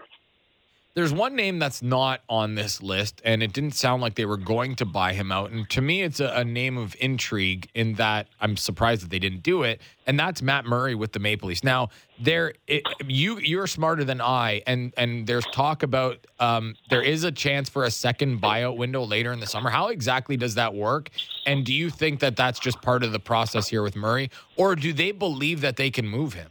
There's 0.98 1.14
one 1.14 1.36
name 1.36 1.60
that's 1.60 1.84
not 1.84 2.22
on 2.28 2.56
this 2.56 2.82
list, 2.82 3.22
and 3.24 3.44
it 3.44 3.54
didn't 3.54 3.76
sound 3.76 4.02
like 4.02 4.16
they 4.16 4.26
were 4.26 4.36
going 4.36 4.76
to 4.78 4.86
buy 4.86 5.14
him 5.14 5.32
out. 5.32 5.52
And 5.52 5.70
to 5.70 5.80
me, 5.80 6.02
it's 6.02 6.20
a, 6.20 6.30
a, 6.38 6.44
name 6.44 6.76
of 6.76 6.96
intrigue 7.00 7.70
in 7.76 7.94
that 7.98 8.30
I'm 8.42 8.58
surprised 8.58 9.04
that 9.04 9.12
they 9.12 9.20
didn't 9.20 9.44
do 9.44 9.62
it, 9.62 9.80
and 10.08 10.20
that's 10.20 10.42
Matt 10.42 10.66
Murray 10.66 10.96
with 10.96 11.12
the 11.12 11.20
Maple 11.20 11.50
Leafs. 11.50 11.64
Now, 11.64 11.90
there, 12.20 12.56
it, 12.66 12.82
you 13.06 13.38
you're 13.38 13.68
smarter 13.68 14.04
than 14.04 14.20
I, 14.22 14.64
and 14.66 14.92
and 14.98 15.28
there's 15.28 15.46
talk 15.46 15.84
about 15.84 16.26
um, 16.40 16.74
there 16.90 17.04
is 17.04 17.24
a 17.26 17.32
chance 17.32 17.70
for 17.70 17.84
a 17.84 17.92
second 17.92 18.42
buyout 18.42 18.76
window 18.76 19.04
later 19.04 19.32
in 19.32 19.40
the 19.40 19.46
summer. 19.46 19.70
How 19.70 19.90
exactly 19.90 20.36
does 20.36 20.56
that 20.56 20.74
work? 20.74 21.12
And 21.46 21.64
do 21.64 21.76
you 21.76 21.92
think 21.92 22.22
that 22.22 22.36
that's 22.36 22.58
just 22.58 22.82
part 22.82 23.04
of 23.04 23.12
the 23.12 23.20
process 23.20 23.68
here 23.68 23.84
with 23.84 23.96
Murray, 23.96 24.32
or 24.56 24.76
do 24.76 24.92
they 24.94 25.12
believe 25.12 25.62
that 25.62 25.76
they 25.76 25.92
can 25.92 26.08
move 26.08 26.34
him? 26.34 26.50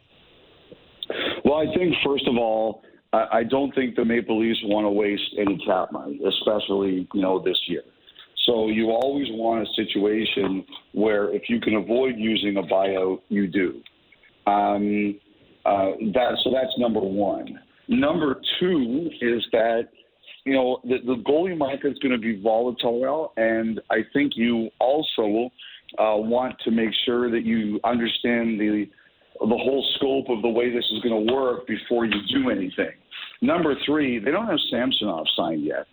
Well, 1.44 1.56
I 1.56 1.74
think 1.74 1.96
first 2.04 2.28
of 2.28 2.36
all 2.36 2.84
I, 3.32 3.44
don't 3.44 3.74
think 3.74 3.96
the 3.96 4.04
Maple 4.04 4.40
Leafs 4.40 4.60
want 4.64 4.84
to 4.84 4.90
waste 4.90 5.34
any 5.38 5.58
cap 5.66 5.92
money, 5.92 6.20
especially 6.26 7.08
you 7.12 7.22
know 7.22 7.42
this 7.42 7.58
year. 7.66 7.82
So 8.46 8.68
you 8.68 8.90
always 8.90 9.26
want 9.30 9.66
a 9.66 9.72
situation 9.74 10.64
where 10.92 11.34
if 11.34 11.48
you 11.48 11.60
can 11.60 11.74
avoid 11.74 12.14
using 12.16 12.56
a 12.58 12.62
buyout, 12.62 13.20
you 13.28 13.46
do. 13.46 13.82
Um, 14.46 15.18
Uh, 15.66 15.98
that 16.14 16.38
so 16.44 16.50
that's 16.52 16.78
number 16.78 17.00
one. 17.00 17.58
Number 17.88 18.40
two 18.60 19.10
is 19.20 19.44
that 19.50 19.88
you 20.44 20.54
know 20.54 20.78
the, 20.84 20.98
the 21.04 21.16
goalie 21.28 21.58
market 21.58 21.88
is 21.92 21.98
going 21.98 22.12
to 22.12 22.18
be 22.18 22.40
volatile, 22.40 23.32
and 23.36 23.80
I 23.90 23.98
think 24.12 24.32
you 24.36 24.70
also 24.78 25.50
uh, 25.98 26.16
want 26.32 26.54
to 26.64 26.70
make 26.70 26.90
sure 27.04 27.30
that 27.32 27.44
you 27.44 27.80
understand 27.82 28.60
the 28.60 28.86
the 29.40 29.58
whole 29.64 29.84
scope 29.96 30.28
of 30.30 30.40
the 30.42 30.48
way 30.48 30.70
this 30.70 30.84
is 30.94 31.00
going 31.02 31.26
to 31.26 31.32
work 31.34 31.66
before 31.66 32.04
you 32.06 32.18
do 32.32 32.50
anything. 32.50 32.94
Number 33.42 33.74
three, 33.84 34.18
they 34.18 34.30
don't 34.30 34.46
have 34.46 34.58
Samsonov 34.70 35.26
signed 35.36 35.64
yet. 35.64 35.86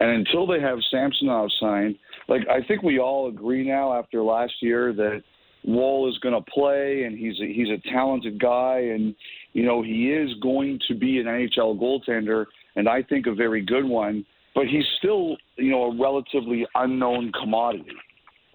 And 0.00 0.10
until 0.10 0.46
they 0.46 0.60
have 0.60 0.78
Samsonov 0.90 1.50
signed, 1.60 1.96
like 2.28 2.42
I 2.48 2.66
think 2.66 2.82
we 2.82 2.98
all 2.98 3.28
agree 3.28 3.66
now 3.66 3.98
after 3.98 4.22
last 4.22 4.54
year 4.60 4.92
that 4.94 5.22
Woll 5.64 6.08
is 6.08 6.16
going 6.18 6.34
to 6.34 6.50
play 6.50 7.02
and 7.04 7.18
he's 7.18 7.38
a, 7.40 7.46
he's 7.52 7.68
a 7.68 7.90
talented 7.90 8.40
guy 8.40 8.78
and 8.78 9.14
you 9.54 9.64
know 9.64 9.82
he 9.82 10.12
is 10.12 10.30
going 10.40 10.78
to 10.86 10.94
be 10.94 11.18
an 11.18 11.26
NHL 11.26 11.78
goaltender 11.80 12.46
and 12.76 12.88
I 12.88 13.02
think 13.02 13.26
a 13.26 13.34
very 13.34 13.60
good 13.64 13.84
one, 13.84 14.24
but 14.54 14.66
he's 14.66 14.84
still 14.98 15.36
you 15.56 15.70
know 15.70 15.84
a 15.84 16.00
relatively 16.00 16.64
unknown 16.76 17.32
commodity. 17.32 17.96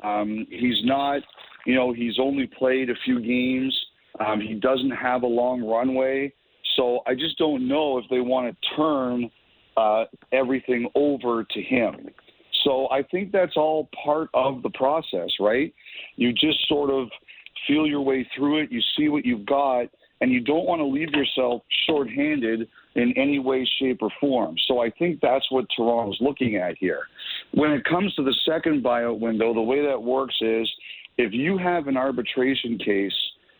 Um, 0.03 0.45
he's 0.49 0.83
not, 0.83 1.21
you 1.65 1.75
know, 1.75 1.93
he's 1.93 2.19
only 2.19 2.47
played 2.47 2.89
a 2.89 2.95
few 3.05 3.21
games. 3.21 3.77
Um, 4.19 4.39
he 4.39 4.53
doesn't 4.53 4.91
have 4.91 5.23
a 5.23 5.27
long 5.27 5.63
runway. 5.63 6.33
So 6.75 7.01
I 7.05 7.13
just 7.13 7.37
don't 7.37 7.67
know 7.67 7.97
if 7.97 8.05
they 8.09 8.19
want 8.19 8.55
to 8.55 8.75
turn 8.75 9.29
uh, 9.77 10.05
everything 10.31 10.89
over 10.95 11.43
to 11.43 11.61
him. 11.61 12.09
So 12.63 12.87
I 12.91 13.03
think 13.03 13.31
that's 13.31 13.57
all 13.57 13.89
part 14.03 14.29
of 14.33 14.61
the 14.63 14.69
process, 14.71 15.29
right? 15.39 15.73
You 16.15 16.31
just 16.31 16.67
sort 16.67 16.89
of 16.89 17.09
feel 17.67 17.85
your 17.87 18.01
way 18.01 18.27
through 18.35 18.63
it, 18.63 18.71
you 18.71 18.81
see 18.97 19.09
what 19.09 19.25
you've 19.25 19.45
got, 19.45 19.87
and 20.21 20.31
you 20.31 20.39
don't 20.39 20.65
want 20.65 20.79
to 20.79 20.85
leave 20.85 21.11
yourself 21.11 21.63
shorthanded 21.85 22.67
in 22.95 23.13
any 23.17 23.39
way, 23.39 23.67
shape, 23.79 23.99
or 24.01 24.09
form. 24.19 24.55
So 24.67 24.79
I 24.79 24.89
think 24.91 25.19
that's 25.21 25.49
what 25.51 25.65
Toronto's 25.75 26.17
looking 26.21 26.55
at 26.55 26.77
here. 26.77 27.01
When 27.53 27.71
it 27.71 27.83
comes 27.83 28.13
to 28.15 28.23
the 28.23 28.35
second 28.45 28.83
buyout 28.83 29.19
window, 29.19 29.53
the 29.53 29.61
way 29.61 29.85
that 29.85 30.01
works 30.01 30.35
is 30.41 30.69
if 31.17 31.33
you 31.33 31.57
have 31.57 31.87
an 31.87 31.97
arbitration 31.97 32.77
case, 32.77 33.13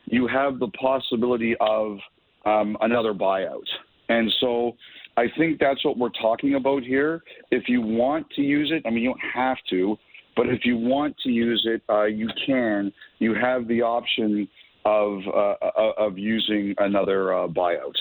you 0.06 0.28
have 0.28 0.60
the 0.60 0.68
possibility 0.70 1.56
of 1.60 1.98
um, 2.46 2.78
another 2.82 3.14
buyout. 3.14 3.68
And 4.10 4.32
so 4.40 4.76
I 5.18 5.26
think 5.38 5.60
that's 5.60 5.84
what 5.86 5.98
we're 5.98 6.10
talking 6.10 6.56
about 6.56 6.84
here. 6.84 7.22
If 7.52 7.68
you 7.68 7.82
want 7.82 8.30
to 8.32 8.42
use 8.42 8.72
it, 8.72 8.84
I 8.86 8.90
mean, 8.90 9.04
you 9.04 9.10
don't 9.10 9.34
have 9.34 9.58
to, 9.70 9.98
but 10.36 10.50
if 10.50 10.66
you 10.66 10.78
want 10.78 11.16
to 11.24 11.30
use 11.30 11.66
it, 11.70 11.82
uh, 11.90 12.06
you 12.06 12.30
can. 12.46 12.92
You 13.20 13.36
have 13.36 13.68
the 13.68 13.82
option 13.82 14.48
of 14.86 15.22
uh, 15.28 15.56
uh 15.62 15.92
of 15.98 16.18
using 16.18 16.76
another 16.80 17.34
uh, 17.34 17.48
buyout. 17.48 17.96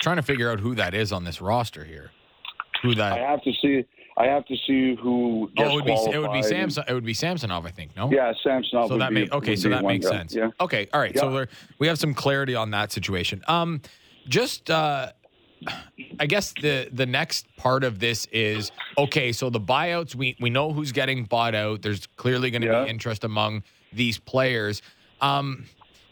Trying 0.00 0.16
to 0.16 0.22
figure 0.22 0.50
out 0.50 0.60
who 0.60 0.74
that 0.76 0.94
is 0.94 1.12
on 1.12 1.24
this 1.24 1.40
roster 1.40 1.84
here. 1.84 2.10
Who 2.82 2.94
that? 2.94 3.12
I 3.12 3.18
have 3.18 3.42
to 3.42 3.52
see. 3.60 3.84
I 4.16 4.26
have 4.26 4.44
to 4.46 4.54
see 4.66 4.94
who. 4.94 5.50
oh, 5.58 5.68
it 5.70 5.74
would 5.74 5.84
be 5.84 5.92
it 5.92 6.18
would 6.18 6.32
be 6.32 6.42
Samson. 6.42 6.84
It 6.88 6.92
would 6.94 7.04
be 7.04 7.14
Samsonov, 7.14 7.66
I 7.66 7.70
think. 7.70 7.96
No. 7.96 8.10
Yeah, 8.10 8.32
Samsonov. 8.42 8.88
So 8.88 8.98
that 8.98 9.12
makes 9.12 9.32
okay. 9.32 9.56
So 9.56 9.68
that 9.70 9.84
makes 9.84 10.06
guy. 10.06 10.12
sense. 10.18 10.34
Yeah. 10.34 10.50
Okay. 10.60 10.86
All 10.92 11.00
right. 11.00 11.12
Yeah. 11.14 11.20
So 11.22 11.46
we 11.78 11.88
have 11.88 11.98
some 11.98 12.14
clarity 12.14 12.54
on 12.54 12.70
that 12.70 12.92
situation. 12.92 13.42
Um, 13.48 13.80
just 14.28 14.70
uh, 14.70 15.10
I 16.20 16.26
guess 16.26 16.52
the 16.60 16.88
the 16.92 17.06
next 17.06 17.54
part 17.56 17.82
of 17.82 17.98
this 17.98 18.26
is 18.26 18.70
okay. 18.96 19.32
So 19.32 19.50
the 19.50 19.60
buyouts, 19.60 20.14
we 20.14 20.36
we 20.40 20.48
know 20.48 20.72
who's 20.72 20.92
getting 20.92 21.24
bought 21.24 21.54
out. 21.54 21.82
There's 21.82 22.06
clearly 22.16 22.50
going 22.50 22.62
to 22.62 22.68
Yeah. 22.68 22.84
be 22.84 22.90
interest 22.90 23.24
among 23.24 23.64
these 23.92 24.18
players. 24.18 24.80
Um, 25.20 25.64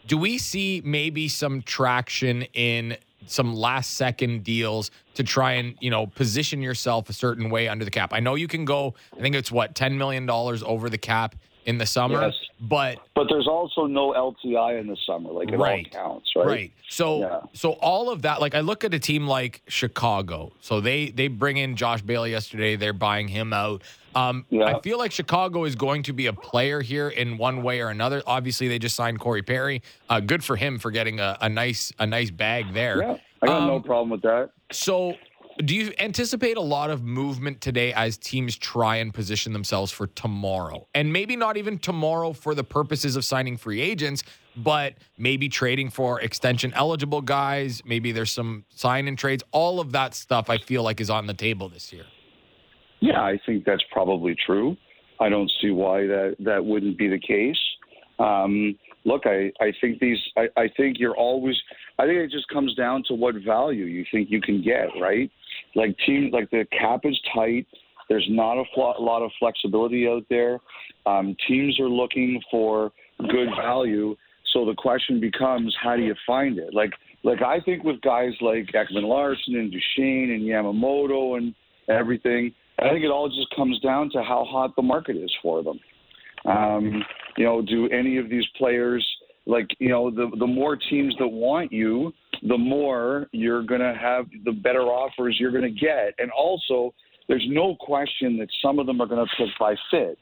do 0.07 0.17
we 0.17 0.37
see 0.37 0.81
maybe 0.83 1.29
some 1.29 1.61
traction 1.61 2.43
in 2.53 2.97
some 3.27 3.55
last 3.55 3.95
second 3.95 4.43
deals 4.43 4.91
to 5.15 5.23
try 5.23 5.53
and 5.53 5.75
you 5.79 5.89
know 5.89 6.07
position 6.07 6.61
yourself 6.61 7.09
a 7.09 7.13
certain 7.13 7.49
way 7.49 7.67
under 7.67 7.85
the 7.85 7.91
cap? 7.91 8.13
I 8.13 8.19
know 8.19 8.35
you 8.35 8.47
can 8.47 8.65
go. 8.65 8.93
I 9.17 9.21
think 9.21 9.35
it's 9.35 9.51
what 9.51 9.75
ten 9.75 9.97
million 9.97 10.25
dollars 10.25 10.63
over 10.63 10.89
the 10.89 10.97
cap 10.97 11.35
in 11.65 11.77
the 11.77 11.85
summer, 11.85 12.21
Yes. 12.21 12.33
but 12.61 12.99
But 13.15 13.27
there's 13.29 13.47
also 13.47 13.85
no 13.85 14.11
LTI 14.13 14.79
in 14.79 14.87
the 14.87 14.97
summer. 15.05 15.31
Like 15.31 15.51
it 15.51 15.57
Right. 15.57 15.87
all 15.95 16.01
counts, 16.11 16.31
right? 16.35 16.45
Right. 16.47 16.71
So 16.89 17.19
Yeah. 17.21 17.39
so 17.53 17.71
all 17.73 18.09
of 18.09 18.21
that, 18.23 18.41
like 18.41 18.55
I 18.55 18.59
look 18.59 18.83
at 18.83 18.93
a 18.93 18.99
team 18.99 19.27
like 19.27 19.61
Chicago. 19.67 20.51
So 20.61 20.81
they 20.81 21.07
they 21.09 21.27
bring 21.27 21.57
in 21.57 21.75
Josh 21.75 22.01
Bailey 22.01 22.31
yesterday. 22.31 22.75
They're 22.75 22.93
buying 22.93 23.27
him 23.27 23.53
out. 23.53 23.81
Um, 24.15 24.45
Yeah. 24.49 24.65
I 24.65 24.79
feel 24.81 24.97
like 24.99 25.11
Chicago 25.11 25.63
is 25.63 25.75
going 25.75 26.03
to 26.03 26.13
be 26.13 26.27
a 26.27 26.33
player 26.33 26.81
here 26.81 27.09
in 27.09 27.37
one 27.37 27.63
way 27.63 27.81
or 27.81 27.89
another. 27.89 28.21
Obviously, 28.27 28.67
they 28.67 28.77
just 28.77 28.95
signed 28.95 29.19
Corey 29.19 29.41
Perry. 29.41 29.81
Uh, 30.09 30.19
good 30.19 30.43
for 30.43 30.55
him 30.55 30.77
for 30.77 30.91
getting 30.91 31.19
a, 31.19 31.37
a 31.41 31.49
nice 31.49 31.91
a 31.99 32.05
nice 32.05 32.29
bag 32.29 32.73
there. 32.73 33.01
Yeah, 33.01 33.17
I 33.41 33.47
got 33.47 33.65
no 33.67 33.75
Um, 33.77 33.83
problem 33.83 34.09
with 34.11 34.21
that. 34.21 34.51
So, 34.71 35.15
do 35.57 35.75
you 35.75 35.93
anticipate 35.99 36.57
a 36.57 36.61
lot 36.61 36.89
of 36.89 37.03
movement 37.03 37.61
today 37.61 37.93
as 37.93 38.17
teams 38.17 38.55
try 38.55 38.97
and 38.97 39.13
position 39.13 39.53
themselves 39.53 39.91
for 39.91 40.07
tomorrow? 40.07 40.87
And 40.93 41.13
maybe 41.13 41.35
not 41.35 41.57
even 41.57 41.77
tomorrow 41.77 42.33
for 42.33 42.55
the 42.55 42.63
purposes 42.63 43.15
of 43.15 43.25
signing 43.25 43.57
free 43.57 43.81
agents, 43.81 44.23
but 44.55 44.95
maybe 45.17 45.49
trading 45.49 45.89
for 45.89 46.19
extension 46.21 46.73
eligible 46.73 47.21
guys. 47.21 47.81
Maybe 47.85 48.11
there's 48.11 48.31
some 48.31 48.65
sign 48.69 49.07
in 49.07 49.15
trades. 49.15 49.43
All 49.51 49.79
of 49.79 49.91
that 49.91 50.13
stuff 50.13 50.49
I 50.49 50.57
feel 50.57 50.83
like 50.83 50.99
is 50.99 51.09
on 51.09 51.27
the 51.27 51.33
table 51.33 51.69
this 51.69 51.93
year. 51.93 52.05
Yeah, 52.99 53.21
I 53.21 53.39
think 53.45 53.65
that's 53.65 53.83
probably 53.91 54.35
true. 54.45 54.77
I 55.19 55.29
don't 55.29 55.51
see 55.61 55.71
why 55.71 56.07
that 56.07 56.35
that 56.39 56.63
wouldn't 56.65 56.97
be 56.97 57.07
the 57.07 57.19
case. 57.19 57.59
Um, 58.19 58.77
look, 59.05 59.23
I, 59.25 59.51
I 59.59 59.73
think 59.81 59.99
these. 59.99 60.17
I, 60.37 60.47
I 60.55 60.69
think 60.75 60.97
you're 60.99 61.15
always. 61.15 61.55
I 61.99 62.05
think 62.05 62.17
it 62.19 62.31
just 62.31 62.47
comes 62.49 62.73
down 62.75 63.03
to 63.07 63.13
what 63.13 63.35
value 63.45 63.85
you 63.85 64.05
think 64.11 64.29
you 64.31 64.41
can 64.41 64.63
get, 64.63 64.87
right? 65.01 65.29
Like 65.75 65.95
team, 66.05 66.29
like 66.31 66.49
the 66.51 66.65
cap 66.77 67.01
is 67.03 67.19
tight. 67.33 67.67
There's 68.09 68.27
not 68.29 68.59
a 68.59 68.63
fl- 68.73 69.01
lot 69.03 69.23
of 69.23 69.31
flexibility 69.39 70.07
out 70.07 70.23
there. 70.29 70.59
Um, 71.05 71.35
teams 71.47 71.79
are 71.79 71.89
looking 71.89 72.41
for 72.51 72.91
good 73.19 73.49
value. 73.57 74.15
So 74.53 74.65
the 74.65 74.75
question 74.75 75.19
becomes, 75.19 75.75
how 75.81 75.95
do 75.95 76.03
you 76.03 76.15
find 76.27 76.57
it? 76.59 76.73
Like, 76.73 76.91
like 77.23 77.41
I 77.41 77.59
think 77.61 77.83
with 77.83 78.01
guys 78.01 78.33
like 78.41 78.67
Ekman-Larsson 78.67 79.55
and 79.55 79.71
Duchene 79.71 80.31
and 80.31 80.43
Yamamoto 80.43 81.37
and 81.37 81.55
everything, 81.89 82.53
I 82.79 82.89
think 82.89 83.03
it 83.03 83.09
all 83.09 83.29
just 83.29 83.53
comes 83.55 83.79
down 83.79 84.09
to 84.11 84.21
how 84.21 84.45
hot 84.45 84.75
the 84.75 84.81
market 84.81 85.15
is 85.15 85.31
for 85.41 85.63
them. 85.63 85.79
Um, 86.45 87.03
you 87.37 87.45
know, 87.45 87.61
do 87.61 87.87
any 87.89 88.17
of 88.17 88.29
these 88.29 88.45
players 88.57 89.05
like 89.45 89.67
you 89.79 89.89
know 89.89 90.09
the 90.09 90.29
the 90.39 90.47
more 90.47 90.75
teams 90.75 91.15
that 91.19 91.27
want 91.27 91.71
you, 91.71 92.13
the 92.47 92.57
more 92.57 93.27
you're 93.31 93.63
going 93.63 93.81
to 93.81 93.93
have 93.99 94.25
the 94.45 94.51
better 94.51 94.83
offers 94.83 95.37
you're 95.39 95.51
going 95.51 95.63
to 95.63 95.69
get, 95.69 96.13
and 96.17 96.31
also 96.31 96.93
there's 97.27 97.45
no 97.47 97.75
question 97.79 98.37
that 98.37 98.49
some 98.61 98.79
of 98.79 98.85
them 98.85 99.01
are 99.01 99.05
going 99.07 99.25
to 99.25 99.31
pick 99.37 99.47
by 99.59 99.75
fit. 99.89 100.17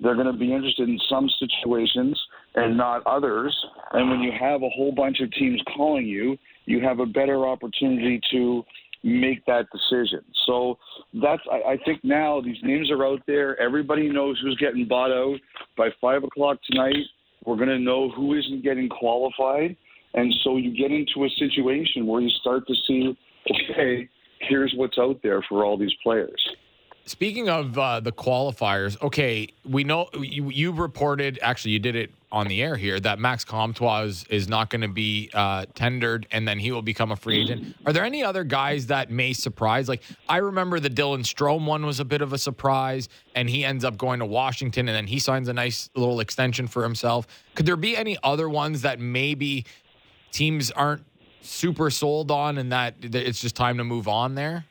They're 0.00 0.14
going 0.14 0.26
to 0.26 0.32
be 0.32 0.52
interested 0.52 0.88
in 0.88 0.98
some 1.08 1.30
situations 1.38 2.20
and 2.54 2.76
not 2.76 3.06
others. 3.06 3.56
And 3.92 4.10
when 4.10 4.20
you 4.20 4.32
have 4.38 4.62
a 4.62 4.68
whole 4.68 4.92
bunch 4.92 5.20
of 5.20 5.32
teams 5.32 5.60
calling 5.76 6.06
you, 6.06 6.36
you 6.66 6.80
have 6.80 6.98
a 6.98 7.06
better 7.06 7.46
opportunity 7.46 8.20
to 8.32 8.64
make 9.04 9.44
that 9.46 9.66
decision. 9.72 10.20
So 10.46 10.78
that's 11.14 11.42
I, 11.50 11.72
I 11.72 11.76
think 11.84 12.04
now 12.04 12.40
these 12.40 12.56
names 12.62 12.90
are 12.90 13.04
out 13.04 13.20
there. 13.26 13.60
Everybody 13.60 14.08
knows 14.08 14.38
who's 14.42 14.56
getting 14.56 14.86
bought 14.86 15.10
out. 15.10 15.38
By 15.76 15.88
five 16.00 16.22
o'clock 16.24 16.58
tonight, 16.70 17.04
we're 17.44 17.56
going 17.56 17.68
to 17.68 17.78
know 17.78 18.10
who 18.10 18.34
isn't 18.34 18.62
getting 18.62 18.88
qualified. 18.88 19.76
And 20.14 20.32
so 20.42 20.56
you 20.56 20.76
get 20.76 20.90
into 20.92 21.24
a 21.24 21.30
situation 21.38 22.06
where 22.06 22.20
you 22.20 22.30
start 22.30 22.66
to 22.66 22.74
see, 22.86 23.16
okay, 23.50 24.08
here's 24.40 24.72
what's 24.76 24.98
out 24.98 25.20
there 25.22 25.42
for 25.48 25.64
all 25.64 25.76
these 25.76 25.94
players. 26.02 26.42
Speaking 27.04 27.48
of 27.48 27.76
uh, 27.76 27.98
the 27.98 28.12
qualifiers, 28.12 29.00
okay, 29.02 29.48
we 29.64 29.82
know 29.82 30.08
you, 30.14 30.50
you 30.50 30.70
reported, 30.70 31.36
actually, 31.42 31.72
you 31.72 31.80
did 31.80 31.96
it 31.96 32.12
on 32.30 32.46
the 32.46 32.62
air 32.62 32.76
here, 32.76 33.00
that 33.00 33.18
Max 33.18 33.44
Comtois 33.44 34.02
is, 34.02 34.24
is 34.30 34.48
not 34.48 34.70
going 34.70 34.82
to 34.82 34.88
be 34.88 35.28
uh, 35.34 35.66
tendered 35.74 36.28
and 36.30 36.46
then 36.46 36.60
he 36.60 36.70
will 36.70 36.80
become 36.80 37.10
a 37.10 37.16
free 37.16 37.42
agent. 37.42 37.74
Are 37.86 37.92
there 37.92 38.04
any 38.04 38.22
other 38.22 38.44
guys 38.44 38.86
that 38.86 39.10
may 39.10 39.32
surprise? 39.32 39.88
Like, 39.88 40.02
I 40.28 40.36
remember 40.36 40.78
the 40.78 40.90
Dylan 40.90 41.24
Strome 41.24 41.66
one 41.66 41.84
was 41.84 41.98
a 41.98 42.04
bit 42.04 42.22
of 42.22 42.32
a 42.32 42.38
surprise 42.38 43.08
and 43.34 43.50
he 43.50 43.64
ends 43.64 43.84
up 43.84 43.98
going 43.98 44.20
to 44.20 44.26
Washington 44.26 44.88
and 44.88 44.96
then 44.96 45.08
he 45.08 45.18
signs 45.18 45.48
a 45.48 45.52
nice 45.52 45.90
little 45.96 46.20
extension 46.20 46.68
for 46.68 46.84
himself. 46.84 47.26
Could 47.56 47.66
there 47.66 47.76
be 47.76 47.96
any 47.96 48.16
other 48.22 48.48
ones 48.48 48.82
that 48.82 49.00
maybe 49.00 49.66
teams 50.32 50.70
aren't 50.70 51.04
super 51.42 51.90
sold 51.90 52.30
on 52.30 52.58
and 52.58 52.72
that 52.72 52.94
it's 53.02 53.40
just 53.40 53.54
time 53.56 53.78
to 53.78 53.84
move 53.84 54.08
on 54.08 54.34
there? 54.34 54.64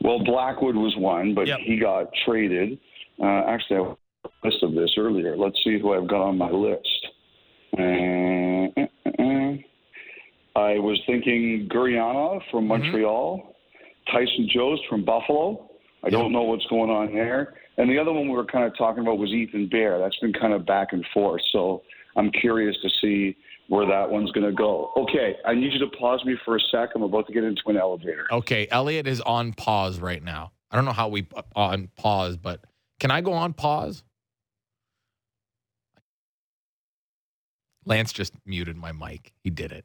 Well, 0.00 0.18
Blackwood 0.24 0.76
was 0.76 0.94
one, 0.96 1.34
but 1.34 1.46
Yep. 1.46 1.58
he 1.60 1.78
got 1.78 2.08
traded. 2.24 2.78
Uh, 3.20 3.44
actually, 3.46 3.78
I 3.78 3.80
a 3.82 4.46
list 4.46 4.62
of 4.62 4.74
this 4.74 4.94
earlier. 4.98 5.36
Let's 5.36 5.56
see 5.64 5.78
who 5.78 5.94
I've 5.94 6.06
got 6.06 6.22
on 6.22 6.38
my 6.38 6.50
list. 6.50 7.06
Uh, 7.78 7.82
uh, 8.80 9.22
uh, 9.22 9.56
I 10.58 10.78
was 10.78 11.00
thinking 11.06 11.68
Gurianov 11.70 12.40
from 12.50 12.66
Montreal, 12.66 13.54
Tyson 14.10 14.48
Jost 14.52 14.82
from 14.88 15.04
Buffalo. 15.04 15.70
I 16.04 16.10
don't 16.10 16.32
know 16.32 16.42
what's 16.42 16.66
going 16.66 16.90
on 16.90 17.12
there. 17.14 17.54
And 17.78 17.90
the 17.90 17.98
other 17.98 18.12
one 18.12 18.28
we 18.28 18.34
were 18.34 18.44
kind 18.44 18.64
of 18.64 18.76
talking 18.78 19.02
about 19.02 19.18
was 19.18 19.30
Ethan 19.32 19.68
Bear. 19.68 19.98
That's 19.98 20.16
been 20.18 20.32
kind 20.32 20.52
of 20.52 20.64
back 20.64 20.92
and 20.92 21.04
forth. 21.12 21.42
So 21.52 21.82
I'm 22.16 22.30
curious 22.30 22.76
to 22.82 22.88
see 23.00 23.36
where 23.68 23.86
that 23.86 24.08
one's 24.08 24.30
going 24.32 24.46
to 24.46 24.52
go. 24.52 24.92
Okay, 24.96 25.36
I 25.44 25.54
need 25.54 25.72
you 25.72 25.78
to 25.80 25.96
pause 25.98 26.24
me 26.24 26.36
for 26.44 26.56
a 26.56 26.60
sec. 26.70 26.90
I'm 26.94 27.02
about 27.02 27.26
to 27.26 27.32
get 27.32 27.44
into 27.44 27.62
an 27.66 27.76
elevator. 27.76 28.26
Okay, 28.30 28.68
Elliotte 28.70 29.06
is 29.06 29.20
on 29.20 29.52
pause 29.52 30.00
right 30.00 30.22
now. 30.22 30.52
I 30.70 30.76
don't 30.76 30.84
know 30.84 30.92
how 30.92 31.08
we 31.08 31.26
uh, 31.34 31.42
on 31.54 31.88
pause, 31.96 32.36
but 32.36 32.64
can 33.00 33.10
I 33.10 33.20
go 33.20 33.32
on 33.32 33.52
pause? 33.52 34.02
Lance 37.84 38.12
just 38.12 38.34
muted 38.44 38.76
my 38.76 38.92
mic. 38.92 39.32
He 39.42 39.50
did 39.50 39.72
it. 39.72 39.84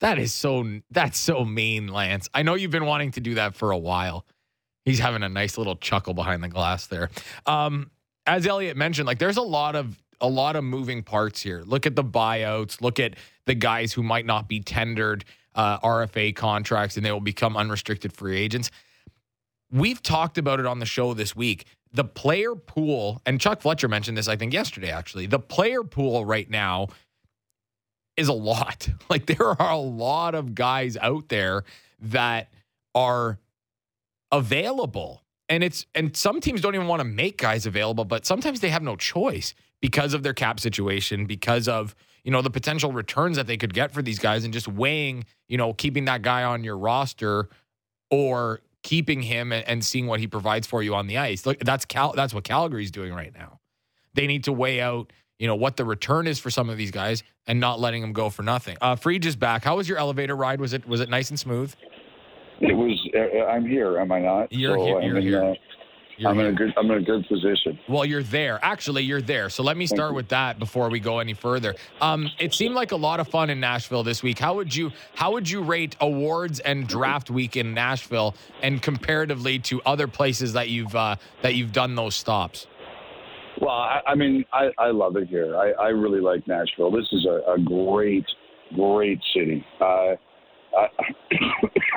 That 0.00 0.18
is 0.18 0.32
so 0.32 0.80
that's 0.90 1.18
so 1.18 1.44
mean, 1.44 1.88
Lance. 1.88 2.28
I 2.34 2.42
know 2.42 2.54
you've 2.54 2.70
been 2.70 2.86
wanting 2.86 3.12
to 3.12 3.20
do 3.20 3.34
that 3.34 3.54
for 3.54 3.70
a 3.70 3.78
while. 3.78 4.24
He's 4.84 4.98
having 4.98 5.22
a 5.22 5.28
nice 5.28 5.56
little 5.56 5.76
chuckle 5.76 6.14
behind 6.14 6.44
the 6.44 6.48
glass 6.48 6.86
there. 6.86 7.10
Um, 7.46 7.90
as 8.26 8.46
Elliotte 8.46 8.76
mentioned, 8.76 9.06
like 9.06 9.18
there's 9.18 9.36
a 9.36 9.42
lot 9.42 9.76
of 9.76 10.02
a 10.24 10.26
lot 10.26 10.56
of 10.56 10.64
moving 10.64 11.02
parts 11.02 11.42
here. 11.42 11.62
Look 11.66 11.86
at 11.86 11.96
the 11.96 12.04
buyouts. 12.04 12.80
Look 12.80 12.98
at 12.98 13.14
the 13.46 13.54
guys 13.54 13.92
who 13.92 14.02
might 14.02 14.24
not 14.24 14.48
be 14.48 14.60
tendered 14.60 15.24
uh, 15.54 15.78
RFA 15.80 16.34
contracts 16.34 16.96
and 16.96 17.04
they 17.04 17.12
will 17.12 17.20
become 17.20 17.56
unrestricted 17.56 18.12
free 18.12 18.38
agents. 18.38 18.70
We've 19.70 20.02
talked 20.02 20.38
about 20.38 20.60
it 20.60 20.66
on 20.66 20.78
the 20.78 20.86
show 20.86 21.14
this 21.14 21.36
week. 21.36 21.66
The 21.92 22.04
player 22.04 22.54
pool, 22.54 23.20
and 23.26 23.40
Chuck 23.40 23.60
Fletcher 23.60 23.86
mentioned 23.86 24.16
this, 24.16 24.28
I 24.28 24.36
think, 24.36 24.52
yesterday, 24.52 24.90
actually. 24.90 25.26
The 25.26 25.38
player 25.38 25.84
pool 25.84 26.24
right 26.24 26.48
now 26.48 26.88
is 28.16 28.28
a 28.28 28.32
lot. 28.32 28.88
Like 29.10 29.26
there 29.26 29.60
are 29.60 29.70
a 29.70 29.76
lot 29.76 30.34
of 30.34 30.54
guys 30.54 30.96
out 30.96 31.28
there 31.28 31.62
that 32.00 32.50
are 32.94 33.38
available. 34.32 35.22
And 35.48 35.62
it's 35.62 35.86
and 35.94 36.16
some 36.16 36.40
teams 36.40 36.62
don't 36.62 36.74
even 36.74 36.88
want 36.88 37.00
to 37.00 37.04
make 37.04 37.36
guys 37.38 37.66
available, 37.66 38.04
but 38.04 38.24
sometimes 38.26 38.60
they 38.60 38.70
have 38.70 38.82
no 38.82 38.96
choice 38.96 39.54
because 39.84 40.14
of 40.14 40.22
their 40.22 40.32
cap 40.32 40.58
situation, 40.58 41.26
because 41.26 41.68
of, 41.68 41.94
you 42.22 42.30
know, 42.30 42.40
the 42.40 42.48
potential 42.48 42.90
returns 42.90 43.36
that 43.36 43.46
they 43.46 43.58
could 43.58 43.74
get 43.74 43.92
for 43.92 44.00
these 44.00 44.18
guys 44.18 44.42
and 44.42 44.50
just 44.54 44.66
weighing, 44.66 45.26
you 45.46 45.58
know, 45.58 45.74
keeping 45.74 46.06
that 46.06 46.22
guy 46.22 46.42
on 46.42 46.64
your 46.64 46.78
roster 46.78 47.50
or 48.10 48.62
keeping 48.82 49.20
him 49.20 49.52
and, 49.52 49.84
seeing 49.84 50.06
what 50.06 50.20
he 50.20 50.26
provides 50.26 50.66
for 50.66 50.82
you 50.82 50.94
on 50.94 51.06
the 51.06 51.18
ice. 51.18 51.44
Look, 51.44 51.58
that's 51.58 51.84
Cal 51.84 52.14
that's 52.14 52.32
what 52.32 52.44
Calgary's 52.44 52.90
doing 52.90 53.12
right 53.12 53.30
now. 53.34 53.60
They 54.14 54.26
need 54.26 54.44
to 54.44 54.54
weigh 54.54 54.80
out 54.80 55.12
you 55.38 55.46
know 55.46 55.54
what 55.54 55.76
the 55.76 55.84
return 55.84 56.26
is 56.26 56.38
for 56.38 56.48
some 56.48 56.70
of 56.70 56.78
these 56.78 56.90
guys 56.90 57.22
and 57.46 57.60
not 57.60 57.78
letting 57.78 58.00
them 58.00 58.14
go 58.14 58.30
for 58.30 58.42
nothing. 58.42 58.78
Uh, 58.80 58.96
Friedge 58.96 59.26
is 59.26 59.36
back. 59.36 59.64
How 59.64 59.76
was 59.76 59.86
your 59.86 59.98
elevator 59.98 60.34
ride? 60.34 60.62
Was 60.62 60.72
it 60.72 60.88
was 60.88 61.00
it 61.00 61.10
nice 61.10 61.28
and 61.28 61.38
smooth? 61.38 61.74
It 62.60 62.72
was. 62.72 62.98
Uh, 63.14 63.44
I'm 63.50 63.66
here. 63.66 63.98
Am 63.98 64.10
I 64.10 64.20
not? 64.20 64.50
You're 64.50 64.78
so 64.78 64.84
here. 64.86 65.02
You're 65.02 65.16
in, 65.18 65.22
here. 65.22 65.44
Uh, 65.44 65.54
you're 66.16 66.30
I'm 66.30 66.36
here. 66.36 66.46
in 66.48 66.54
a 66.54 66.56
good. 66.56 66.72
I'm 66.76 66.90
in 66.90 66.98
a 66.98 67.02
good 67.02 67.26
position. 67.28 67.78
Well, 67.88 68.04
you're 68.04 68.22
there. 68.22 68.58
Actually, 68.62 69.02
you're 69.02 69.22
there. 69.22 69.48
So 69.50 69.62
let 69.62 69.76
me 69.76 69.86
start 69.86 70.14
with 70.14 70.28
that 70.28 70.58
before 70.58 70.88
we 70.88 71.00
go 71.00 71.18
any 71.18 71.34
further. 71.34 71.74
Um, 72.00 72.30
it 72.38 72.54
seemed 72.54 72.74
like 72.74 72.92
a 72.92 72.96
lot 72.96 73.20
of 73.20 73.28
fun 73.28 73.50
in 73.50 73.60
Nashville 73.60 74.02
this 74.02 74.22
week. 74.22 74.38
How 74.38 74.54
would 74.54 74.74
you 74.74 74.92
How 75.14 75.32
would 75.32 75.48
you 75.48 75.62
rate 75.62 75.96
awards 76.00 76.60
and 76.60 76.86
draft 76.86 77.30
week 77.30 77.56
in 77.56 77.74
Nashville, 77.74 78.34
and 78.62 78.80
comparatively 78.80 79.58
to 79.60 79.82
other 79.82 80.06
places 80.06 80.52
that 80.52 80.68
you've 80.68 80.94
uh, 80.94 81.16
that 81.42 81.54
you've 81.54 81.72
done 81.72 81.94
those 81.94 82.14
stops? 82.14 82.66
Well, 83.60 83.70
I, 83.70 84.00
I 84.08 84.14
mean, 84.14 84.44
I, 84.52 84.70
I 84.78 84.90
love 84.90 85.16
it 85.16 85.28
here. 85.28 85.56
I, 85.56 85.70
I 85.80 85.88
really 85.88 86.20
like 86.20 86.46
Nashville. 86.48 86.90
This 86.90 87.06
is 87.12 87.24
a, 87.24 87.52
a 87.52 87.58
great, 87.58 88.26
great 88.74 89.20
city. 89.34 89.64
Uh, 89.80 90.16
I, 90.76 90.88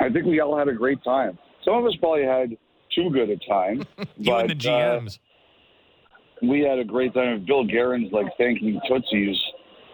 I 0.00 0.10
think 0.12 0.26
we 0.26 0.40
all 0.40 0.56
had 0.56 0.68
a 0.68 0.72
great 0.72 1.02
time. 1.02 1.36
Some 1.64 1.74
of 1.74 1.84
us 1.84 1.94
probably 2.00 2.24
had 2.24 2.56
too 2.98 3.10
good 3.10 3.30
a 3.30 3.36
time. 3.48 3.82
you 4.16 4.32
but, 4.32 4.42
and 4.42 4.50
the 4.50 4.54
GMs. 4.54 5.16
Uh, 5.16 6.46
we 6.46 6.60
had 6.60 6.78
a 6.78 6.84
great 6.84 7.14
time. 7.14 7.44
Bill 7.46 7.64
Guerin's 7.64 8.12
like 8.12 8.26
thanking 8.38 8.80
Tootsies 8.88 9.36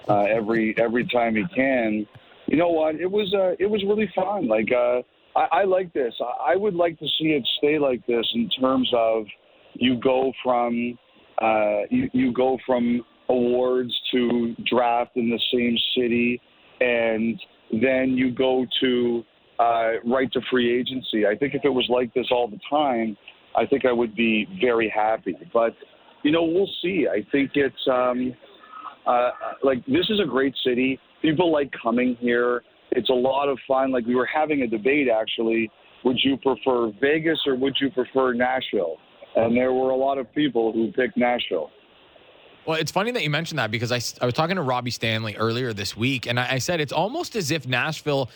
uh, 0.08 0.22
every 0.22 0.74
every 0.78 1.06
time 1.08 1.36
he 1.36 1.44
can. 1.54 2.06
You 2.46 2.56
know 2.58 2.68
what? 2.68 2.96
It 2.96 3.10
was 3.10 3.32
uh, 3.34 3.54
it 3.58 3.66
was 3.66 3.82
really 3.84 4.10
fun. 4.14 4.48
Like 4.48 4.70
uh, 4.72 5.02
I, 5.36 5.60
I 5.60 5.64
like 5.64 5.92
this. 5.92 6.14
I, 6.20 6.52
I 6.52 6.56
would 6.56 6.74
like 6.74 6.98
to 6.98 7.06
see 7.18 7.28
it 7.28 7.46
stay 7.58 7.78
like 7.78 8.06
this 8.06 8.26
in 8.34 8.48
terms 8.60 8.90
of 8.94 9.24
you 9.74 9.98
go 10.00 10.32
from 10.42 10.98
uh, 11.40 11.82
you, 11.90 12.10
you 12.12 12.32
go 12.32 12.58
from 12.66 13.04
awards 13.28 13.92
to 14.12 14.54
draft 14.66 15.16
in 15.16 15.30
the 15.30 15.40
same 15.52 15.76
city, 15.96 16.40
and 16.80 17.40
then 17.82 18.16
you 18.16 18.30
go 18.30 18.66
to 18.80 19.24
uh, 19.58 19.92
right 20.04 20.30
to 20.32 20.40
free 20.50 20.78
agency. 20.78 21.26
I 21.26 21.36
think 21.36 21.54
if 21.54 21.64
it 21.64 21.70
was 21.70 21.86
like 21.88 22.12
this 22.14 22.26
all 22.30 22.48
the 22.48 22.60
time, 22.68 23.16
I 23.56 23.66
think 23.66 23.84
I 23.84 23.92
would 23.92 24.14
be 24.14 24.46
very 24.60 24.88
happy. 24.94 25.36
But 25.52 25.74
you 26.22 26.32
know, 26.32 26.44
we'll 26.44 26.70
see. 26.82 27.06
I 27.10 27.26
think 27.30 27.52
it's 27.54 27.88
um, 27.90 28.32
uh, 29.06 29.30
like 29.62 29.84
this 29.86 30.08
is 30.08 30.20
a 30.20 30.26
great 30.26 30.54
city. 30.64 30.98
People 31.22 31.52
like 31.52 31.72
coming 31.80 32.16
here. 32.20 32.62
It's 32.90 33.10
a 33.10 33.14
lot 33.14 33.48
of 33.48 33.58
fun. 33.66 33.90
Like 33.90 34.06
we 34.06 34.14
were 34.14 34.28
having 34.32 34.62
a 34.62 34.66
debate 34.66 35.08
actually. 35.08 35.70
Would 36.04 36.18
you 36.22 36.36
prefer 36.36 36.92
Vegas 37.00 37.38
or 37.46 37.56
would 37.56 37.76
you 37.80 37.90
prefer 37.90 38.34
Nashville? 38.34 38.98
and 39.36 39.56
there 39.56 39.72
were 39.72 39.90
a 39.90 39.96
lot 39.96 40.18
of 40.18 40.32
people 40.34 40.72
who 40.72 40.92
picked 40.92 41.16
Nashville. 41.16 41.70
Well, 42.66 42.78
it's 42.78 42.92
funny 42.92 43.10
that 43.10 43.22
you 43.22 43.30
mentioned 43.30 43.58
that 43.58 43.70
because 43.70 43.92
I, 43.92 44.00
I 44.22 44.26
was 44.26 44.34
talking 44.34 44.56
to 44.56 44.62
Robbie 44.62 44.90
Stanley 44.90 45.36
earlier 45.36 45.72
this 45.72 45.96
week, 45.96 46.26
and 46.26 46.40
I, 46.40 46.52
I 46.52 46.58
said 46.58 46.80
it's 46.80 46.92
almost 46.92 47.36
as 47.36 47.50
if 47.50 47.66
Nashville 47.66 48.30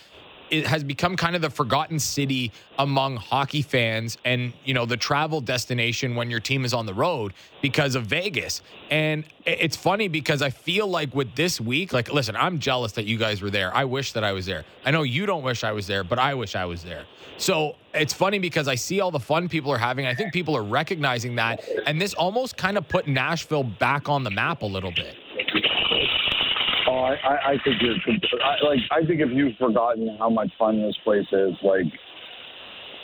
it 0.51 0.67
has 0.67 0.85
become 0.85 1.17
kind 1.17 1.37
of 1.37 1.43
the 1.43 1.51
forgotten 1.51 1.99
city 1.99 2.53
among 2.79 3.17
hockey 3.17 3.63
fans 3.63 4.19
and 4.25 4.53
you 4.65 4.75
know 4.75 4.87
the 4.87 4.97
travel 4.97 5.41
destination 5.41 6.15
when 6.15 6.31
your 6.31 6.41
team 6.41 6.65
is 6.65 6.75
on 6.75 6.87
the 6.87 6.95
road 6.95 7.35
because 7.63 7.95
of 7.95 8.07
Vegas. 8.07 8.63
And 8.91 9.25
it's 9.45 9.77
funny 9.77 10.09
because 10.09 10.43
I 10.43 10.51
feel 10.51 10.87
like 10.87 11.15
with 11.15 11.35
this 11.35 11.61
week, 11.61 11.93
like 11.93 12.13
listen, 12.13 12.37
I'm 12.37 12.59
jealous 12.59 12.93
that 12.93 13.05
you 13.05 13.19
guys 13.19 13.43
were 13.43 13.51
there. 13.51 13.75
I 13.75 13.85
wish 13.85 14.13
that 14.13 14.25
I 14.25 14.33
was 14.33 14.47
there. 14.47 14.65
I 14.85 14.91
know 14.91 15.03
you 15.03 15.27
don't 15.27 15.43
wish 15.43 15.65
I 15.65 15.73
was 15.73 15.87
there, 15.87 16.05
but 16.05 16.19
I 16.19 16.35
wish 16.35 16.57
I 16.57 16.65
was 16.65 16.83
there. 16.83 17.05
So 17.37 17.77
it's 17.95 18.13
funny 18.13 18.39
because 18.39 18.67
I 18.67 18.75
see 18.75 19.01
all 19.01 19.11
the 19.11 19.21
fun 19.21 19.49
people 19.49 19.73
are 19.73 19.79
having. 19.79 20.07
I 20.07 20.15
think 20.15 20.33
people 20.33 20.57
are 20.57 20.63
recognizing 20.63 21.37
that, 21.37 21.63
and 21.87 22.01
this 22.01 22.13
almost 22.15 22.57
kind 22.57 22.77
of 22.77 22.89
put 22.89 23.07
Nashville 23.07 23.63
back 23.63 24.09
on 24.09 24.25
the 24.25 24.31
map 24.31 24.63
a 24.63 24.67
little 24.67 24.91
bit. 24.91 25.17
Oh, 26.99 27.05
I, 27.05 27.53
I 27.53 27.57
think 27.65 27.81
you're 27.81 27.95
I, 28.43 28.65
like. 28.67 28.81
I 28.91 29.07
think 29.07 29.21
if 29.21 29.29
you've 29.33 29.57
forgotten 29.57 30.17
how 30.19 30.29
much 30.29 30.51
fun 30.59 30.83
this 30.83 30.97
place 31.05 31.27
is, 31.31 31.53
like 31.63 31.87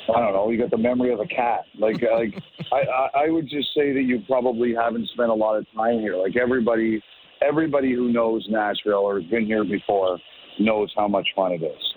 I 0.08 0.20
don't 0.20 0.32
know, 0.32 0.50
you 0.50 0.58
got 0.58 0.70
the 0.70 0.78
memory 0.78 1.12
of 1.12 1.20
a 1.20 1.26
cat. 1.26 1.64
Like, 1.78 2.02
uh, 2.02 2.18
like 2.18 2.34
I, 2.72 2.76
I, 2.76 3.24
I 3.24 3.30
would 3.30 3.48
just 3.48 3.68
say 3.74 3.92
that 3.92 4.02
you 4.02 4.22
probably 4.26 4.74
haven't 4.74 5.08
spent 5.10 5.30
a 5.30 5.34
lot 5.34 5.56
of 5.56 5.66
time 5.76 6.00
here. 6.00 6.16
Like 6.16 6.36
everybody, 6.36 7.02
everybody 7.40 7.94
who 7.94 8.12
knows 8.12 8.44
Nashville 8.50 8.94
or 8.94 9.20
has 9.20 9.30
been 9.30 9.46
here 9.46 9.64
before 9.64 10.18
knows 10.58 10.92
how 10.96 11.06
much 11.06 11.28
fun 11.36 11.52
it 11.52 11.62
is. 11.62 11.93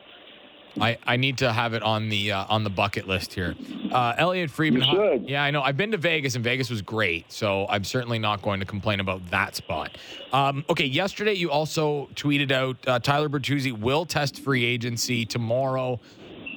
I, 0.80 0.98
I 1.06 1.18
need 1.18 1.40
to 1.40 1.52
have 1.52 1.74
it 1.74 1.84
on 1.84 2.10
the 2.10 2.32
uh, 2.32 2.46
on 2.50 2.63
the 2.63 2.70
bucket 2.70 3.08
list 3.08 3.34
here. 3.34 3.56
Uh, 3.92 4.13
Elliotte 4.18 4.52
Friedman. 4.52 4.84
Yeah, 5.26 5.44
I 5.44 5.52
know. 5.52 5.62
I've 5.62 5.78
been 5.78 5.92
to 5.92 5.98
Vegas, 5.98 6.36
and 6.36 6.44
Vegas 6.44 6.70
was 6.70 6.82
great. 6.82 7.32
So 7.32 7.66
I'm 7.70 7.84
certainly 7.84 8.20
not 8.20 8.42
going 8.42 8.60
to 8.60 8.66
complain 8.66 9.00
about 9.00 9.30
that 9.32 9.56
spot. 9.56 9.98
Um, 10.32 10.66
okay, 10.70 10.86
yesterday 10.86 11.34
you 11.34 11.50
also 11.52 12.10
tweeted 12.16 12.52
out 12.52 12.78
uh, 12.88 13.00
Tyler 13.00 13.30
Bertuzzi 13.30 13.78
will 13.78 14.06
test 14.06 14.42
free 14.42 14.66
agency 14.66 15.26
tomorrow. 15.26 16.00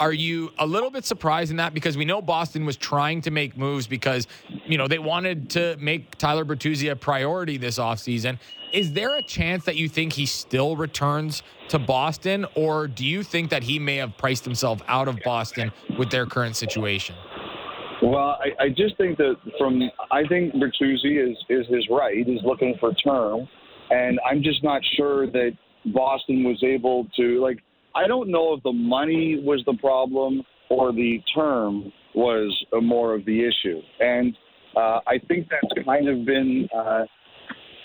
Are 0.01 0.15
you 0.15 0.51
a 0.59 0.67
little 0.67 0.91
bit 0.91 1.05
surprised 1.05 1.51
in 1.51 1.59
that 1.59 1.75
because 1.75 1.99
we 1.99 2.07
know 2.07 2.23
Boston 2.23 2.65
was 2.65 2.79
trying 2.79 3.21
to 3.21 3.31
make 3.31 3.59
moves 3.59 3.87
because 3.87 4.27
you 4.67 4.79
know 4.79 4.89
they 4.89 4.99
wanted 4.99 5.51
to 5.51 5.77
make 5.79 6.17
Tyler 6.17 6.47
Bertuzzi 6.47 6.91
a 6.91 6.97
priority 6.97 7.59
this 7.59 7.79
offseason. 7.79 8.39
Is 8.73 8.95
there 8.95 9.15
a 9.15 9.23
chance 9.23 9.67
that 9.67 9.77
you 9.77 9.91
think 9.91 10.15
he 10.15 10.25
still 10.25 10.75
returns 10.75 11.43
to 11.69 11.79
Boston, 11.79 12.47
or 12.55 12.89
do 12.89 13.05
you 13.05 13.23
think 13.23 13.51
that 13.51 13.63
he 13.63 13.79
may 13.79 13.97
have 13.97 14.17
priced 14.17 14.45
himself 14.45 14.81
out 14.89 15.07
of 15.07 15.19
Boston 15.23 15.71
with 15.99 16.11
their 16.11 16.25
current 16.25 16.57
situation? 16.57 17.15
Well, 18.03 18.39
I, 18.41 18.65
I 18.65 18.69
just 18.71 18.97
think 18.97 19.19
that 19.19 19.37
from 19.59 19.83
I 20.11 20.25
think 20.29 20.55
Bertuzzi 20.55 21.31
is 21.31 21.37
is 21.51 21.67
his 21.67 21.87
right. 21.91 22.27
He's 22.27 22.43
looking 22.43 22.75
for 22.81 22.95
term, 22.95 23.47
and 23.91 24.19
I'm 24.29 24.43
just 24.43 24.65
not 24.65 24.81
sure 24.97 25.27
that 25.27 25.51
Boston 25.87 26.45
was 26.45 26.63
able 26.65 27.07
to 27.17 27.43
like. 27.43 27.59
I 27.95 28.07
don't 28.07 28.31
know 28.31 28.55
if 28.55 28.63
the 28.63 28.73
money 28.73 29.41
was 29.43 29.63
the 29.67 29.75
problem 29.75 30.43
or 30.69 30.93
the 30.93 31.21
term 31.35 31.93
was 32.15 32.65
more 32.83 33.15
of 33.15 33.25
the 33.25 33.41
issue, 33.41 33.81
and 33.99 34.37
uh, 34.77 35.01
I 35.07 35.19
think 35.29 35.49
that's 35.51 35.85
kind 35.85 36.09
of 36.09 36.25
been. 36.25 36.69
Uh, 36.75 37.05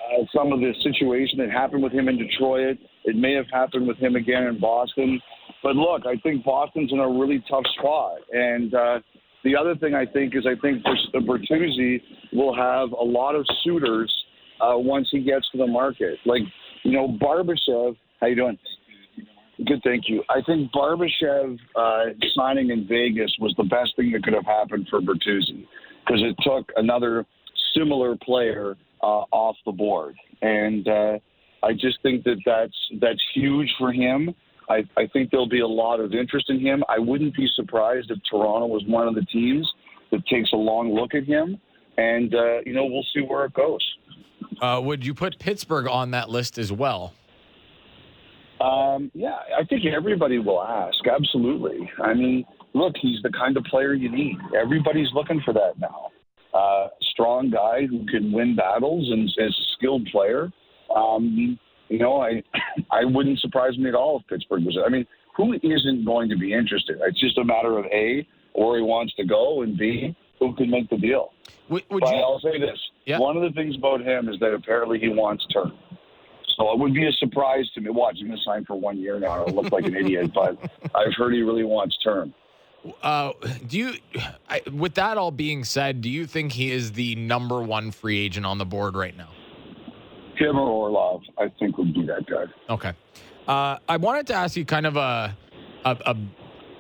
uh, 0.05 0.23
some 0.35 0.51
of 0.51 0.59
the 0.59 0.73
situation 0.83 1.39
that 1.39 1.49
happened 1.49 1.81
with 1.81 1.91
him 1.91 2.07
in 2.07 2.17
Detroit. 2.17 2.77
It 3.05 3.15
may 3.15 3.33
have 3.33 3.45
happened 3.51 3.87
with 3.87 3.97
him 3.97 4.15
again 4.15 4.43
in 4.43 4.59
Boston. 4.59 5.19
But 5.63 5.75
look, 5.75 6.03
I 6.05 6.15
think 6.17 6.43
Boston's 6.43 6.91
in 6.91 6.99
a 6.99 7.09
really 7.09 7.43
tough 7.49 7.63
spot. 7.79 8.19
And 8.31 8.73
uh, 8.73 8.99
the 9.43 9.55
other 9.55 9.75
thing 9.75 9.95
I 9.95 10.05
think 10.05 10.35
is 10.35 10.45
I 10.45 10.59
think 10.61 10.83
Bertuzzi 11.13 12.01
will 12.33 12.55
have 12.55 12.91
a 12.91 13.03
lot 13.03 13.35
of 13.35 13.45
suitors 13.63 14.13
uh, 14.61 14.73
once 14.75 15.07
he 15.11 15.21
gets 15.21 15.49
to 15.51 15.57
the 15.57 15.67
market. 15.67 16.17
Like, 16.25 16.41
you 16.83 16.91
know, 16.91 17.07
Barbashev, 17.07 17.95
how 18.21 18.27
you 18.27 18.35
doing? 18.35 18.57
Good, 19.65 19.81
thank 19.83 20.09
you. 20.09 20.21
I 20.29 20.41
think 20.41 20.71
Barbashev 20.73 21.57
uh, 21.75 22.03
signing 22.35 22.71
in 22.71 22.87
Vegas 22.87 23.33
was 23.39 23.53
the 23.57 23.63
best 23.63 23.95
thing 23.95 24.11
that 24.11 24.23
could 24.23 24.33
have 24.33 24.45
happened 24.45 24.87
for 24.89 24.99
Bertuzzi 24.99 25.65
because 26.05 26.21
it 26.21 26.35
took 26.43 26.69
another 26.75 27.25
similar 27.75 28.17
player 28.17 28.75
uh, 29.01 29.23
off 29.31 29.55
the 29.65 29.71
board. 29.71 30.15
And 30.41 30.87
uh, 30.87 31.19
I 31.63 31.71
just 31.73 32.01
think 32.03 32.23
that 32.25 32.37
that's 32.45 32.75
that's 32.99 33.21
huge 33.33 33.73
for 33.79 33.93
him. 33.93 34.35
I, 34.69 34.83
I 34.97 35.07
think 35.13 35.31
there'll 35.31 35.47
be 35.47 35.61
a 35.61 35.67
lot 35.67 35.99
of 35.99 36.13
interest 36.13 36.49
in 36.49 36.59
him. 36.59 36.83
I 36.89 36.99
wouldn't 36.99 37.35
be 37.35 37.47
surprised 37.55 38.11
if 38.11 38.17
Toronto 38.29 38.65
was 38.65 38.83
one 38.87 39.07
of 39.07 39.15
the 39.15 39.25
teams 39.25 39.71
that 40.11 40.25
takes 40.27 40.51
a 40.53 40.57
long 40.57 40.93
look 40.93 41.13
at 41.13 41.23
him, 41.23 41.59
and 41.97 42.33
uh, 42.33 42.59
you 42.65 42.73
know 42.73 42.85
we'll 42.85 43.05
see 43.13 43.21
where 43.21 43.45
it 43.45 43.53
goes. 43.53 43.79
Uh, 44.61 44.81
would 44.83 45.05
you 45.05 45.13
put 45.13 45.39
Pittsburgh 45.39 45.87
on 45.87 46.11
that 46.11 46.29
list 46.29 46.57
as 46.57 46.71
well? 46.71 47.13
Um, 48.65 49.11
yeah, 49.13 49.37
I 49.57 49.63
think 49.65 49.85
everybody 49.85 50.39
will 50.39 50.61
ask. 50.61 50.97
Absolutely. 51.07 51.89
I 52.01 52.13
mean, 52.13 52.45
look, 52.73 52.93
he's 52.99 53.21
the 53.21 53.31
kind 53.31 53.57
of 53.57 53.63
player 53.65 53.93
you 53.93 54.09
need. 54.09 54.37
Everybody's 54.59 55.09
looking 55.13 55.41
for 55.45 55.53
that 55.53 55.73
now. 55.79 56.09
Uh, 56.53 56.87
strong 57.11 57.51
guy 57.51 57.85
who 57.85 58.05
can 58.07 58.31
win 58.31 58.55
battles 58.55 59.11
and 59.11 59.25
is 59.25 59.37
a 59.39 59.49
skilled 59.77 60.05
player. 60.07 60.51
Um, 60.95 61.59
you 61.89 61.99
know, 61.99 62.21
I 62.21 62.41
I 62.91 63.05
wouldn't 63.05 63.39
surprise 63.39 63.77
me 63.77 63.89
at 63.89 63.95
all 63.95 64.19
if 64.19 64.27
Pittsburgh 64.27 64.63
was. 64.63 64.77
I 64.83 64.89
mean, 64.89 65.05
who 65.35 65.53
isn't 65.53 66.05
going 66.05 66.29
to 66.29 66.37
be 66.37 66.53
interested? 66.53 66.97
It's 67.01 67.19
just 67.19 67.37
a 67.37 67.43
matter 67.43 67.77
of 67.77 67.85
a 67.85 68.25
where 68.53 68.77
he 68.77 68.83
wants 68.83 69.13
to 69.15 69.25
go, 69.25 69.61
and 69.61 69.77
b 69.77 70.15
who 70.39 70.55
can 70.55 70.69
make 70.69 70.89
the 70.89 70.97
deal. 70.97 71.31
Would, 71.69 71.83
would 71.89 72.01
but 72.01 72.15
you, 72.15 72.21
I'll 72.21 72.39
say 72.39 72.59
this: 72.59 72.79
Yeah. 73.05 73.19
one 73.19 73.35
of 73.35 73.43
the 73.43 73.51
things 73.51 73.75
about 73.75 74.01
him 74.01 74.29
is 74.29 74.39
that 74.39 74.53
apparently 74.53 74.97
he 74.99 75.09
wants 75.09 75.45
term. 75.47 75.73
So 76.57 76.71
it 76.71 76.79
would 76.79 76.93
be 76.93 77.05
a 77.05 77.11
surprise 77.11 77.69
to 77.75 77.81
me. 77.81 77.89
Watch, 77.89 78.15
he's 78.17 78.27
going 78.27 78.37
to 78.37 78.43
sign 78.43 78.65
for 78.65 78.75
one 78.75 78.97
year 78.97 79.19
now. 79.19 79.45
I 79.45 79.51
look 79.51 79.71
like 79.71 79.85
an 79.85 79.95
idiot, 79.95 80.31
but 80.33 80.57
I've 80.95 81.13
heard 81.17 81.33
he 81.33 81.41
really 81.41 81.65
wants 81.65 81.97
term. 82.03 82.33
uh, 83.01 83.33
do 83.67 83.77
you, 83.77 83.93
I, 84.49 84.61
with 84.71 84.95
that 84.95 85.17
all 85.17 85.31
being 85.31 85.63
said, 85.63 86.01
do 86.01 86.09
you 86.09 86.25
think 86.25 86.51
he 86.53 86.71
is 86.71 86.93
the 86.93 87.15
number 87.15 87.61
one 87.61 87.91
free 87.91 88.19
agent 88.19 88.45
on 88.45 88.57
the 88.57 88.65
board 88.65 88.95
right 88.95 89.15
now? 89.15 89.29
Him 90.37 90.57
or 90.57 90.67
Orlov, 90.67 91.21
I 91.37 91.49
think 91.59 91.77
would 91.77 91.93
be 91.93 92.05
that 92.05 92.25
guy. 92.27 92.45
Okay. 92.69 92.93
Uh, 93.47 93.77
I 93.87 93.97
wanted 93.97 94.27
to 94.27 94.33
ask 94.33 94.57
you 94.57 94.65
kind 94.65 94.85
of 94.85 94.97
a, 94.97 95.35
a, 95.85 95.97
a 96.05 96.17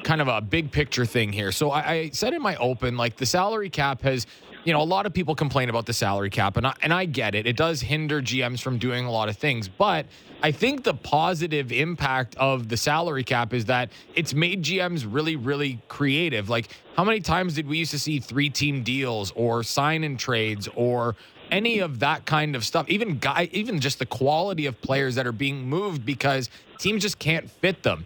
kind 0.03 0.21
of 0.21 0.27
a 0.27 0.41
big 0.41 0.71
picture 0.71 1.05
thing 1.05 1.31
here. 1.31 1.51
So 1.51 1.71
I, 1.71 1.91
I 1.91 2.09
said 2.09 2.33
in 2.33 2.41
my 2.41 2.55
open, 2.57 2.97
like 2.97 3.17
the 3.17 3.25
salary 3.25 3.69
cap 3.69 4.01
has, 4.01 4.27
you 4.65 4.73
know, 4.73 4.81
a 4.81 4.83
lot 4.83 5.05
of 5.05 5.13
people 5.13 5.35
complain 5.35 5.69
about 5.69 5.85
the 5.85 5.93
salary 5.93 6.31
cap, 6.31 6.57
and 6.57 6.65
I, 6.65 6.73
and 6.81 6.91
I 6.91 7.05
get 7.05 7.35
it. 7.35 7.45
It 7.45 7.55
does 7.55 7.81
hinder 7.81 8.19
GMs 8.19 8.59
from 8.59 8.79
doing 8.79 9.05
a 9.05 9.11
lot 9.11 9.29
of 9.29 9.37
things, 9.37 9.67
but 9.67 10.07
I 10.41 10.51
think 10.51 10.83
the 10.83 10.95
positive 10.95 11.71
impact 11.71 12.35
of 12.37 12.67
the 12.67 12.75
salary 12.75 13.23
cap 13.23 13.53
is 13.53 13.65
that 13.65 13.91
it's 14.15 14.33
made 14.33 14.63
GMs 14.63 15.05
really, 15.07 15.35
really 15.35 15.79
creative. 15.87 16.49
Like, 16.49 16.69
how 16.97 17.03
many 17.03 17.19
times 17.19 17.53
did 17.53 17.67
we 17.67 17.77
used 17.77 17.91
to 17.91 17.99
see 17.99 18.19
three 18.19 18.49
team 18.49 18.81
deals 18.81 19.31
or 19.35 19.61
sign 19.61 20.03
in 20.03 20.17
trades 20.17 20.67
or 20.75 21.15
any 21.51 21.77
of 21.79 21.99
that 21.99 22.25
kind 22.25 22.55
of 22.55 22.65
stuff? 22.65 22.89
Even 22.89 23.19
guy, 23.19 23.47
even 23.51 23.79
just 23.79 23.99
the 23.99 24.05
quality 24.07 24.65
of 24.65 24.81
players 24.81 25.13
that 25.13 25.27
are 25.27 25.31
being 25.31 25.69
moved 25.69 26.03
because 26.07 26.49
teams 26.79 27.03
just 27.03 27.19
can't 27.19 27.51
fit 27.51 27.83
them. 27.83 28.03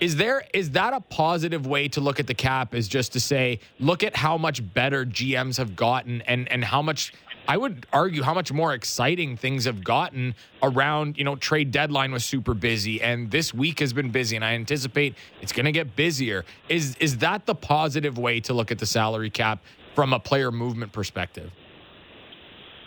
Is 0.00 0.16
there 0.16 0.44
is 0.52 0.72
that 0.72 0.92
a 0.92 1.00
positive 1.00 1.66
way 1.66 1.88
to 1.88 2.00
look 2.00 2.20
at 2.20 2.26
the 2.26 2.34
cap? 2.34 2.74
Is 2.74 2.86
just 2.86 3.12
to 3.14 3.20
say, 3.20 3.60
look 3.80 4.02
at 4.04 4.14
how 4.14 4.36
much 4.36 4.62
better 4.74 5.06
GMs 5.06 5.56
have 5.56 5.74
gotten, 5.74 6.20
and 6.22 6.50
and 6.52 6.64
how 6.64 6.82
much 6.82 7.14
I 7.48 7.56
would 7.56 7.86
argue 7.92 8.22
how 8.22 8.34
much 8.34 8.52
more 8.52 8.74
exciting 8.74 9.36
things 9.36 9.64
have 9.64 9.82
gotten 9.82 10.34
around. 10.62 11.16
You 11.16 11.24
know, 11.24 11.36
trade 11.36 11.70
deadline 11.70 12.12
was 12.12 12.24
super 12.24 12.52
busy, 12.52 13.00
and 13.00 13.30
this 13.30 13.54
week 13.54 13.80
has 13.80 13.92
been 13.92 14.10
busy, 14.10 14.36
and 14.36 14.44
I 14.44 14.54
anticipate 14.54 15.14
it's 15.40 15.52
going 15.52 15.66
to 15.66 15.72
get 15.72 15.96
busier. 15.96 16.44
Is 16.68 16.96
is 16.96 17.18
that 17.18 17.46
the 17.46 17.54
positive 17.54 18.18
way 18.18 18.40
to 18.40 18.52
look 18.52 18.70
at 18.70 18.78
the 18.78 18.86
salary 18.86 19.30
cap 19.30 19.62
from 19.94 20.12
a 20.12 20.20
player 20.20 20.52
movement 20.52 20.92
perspective? 20.92 21.50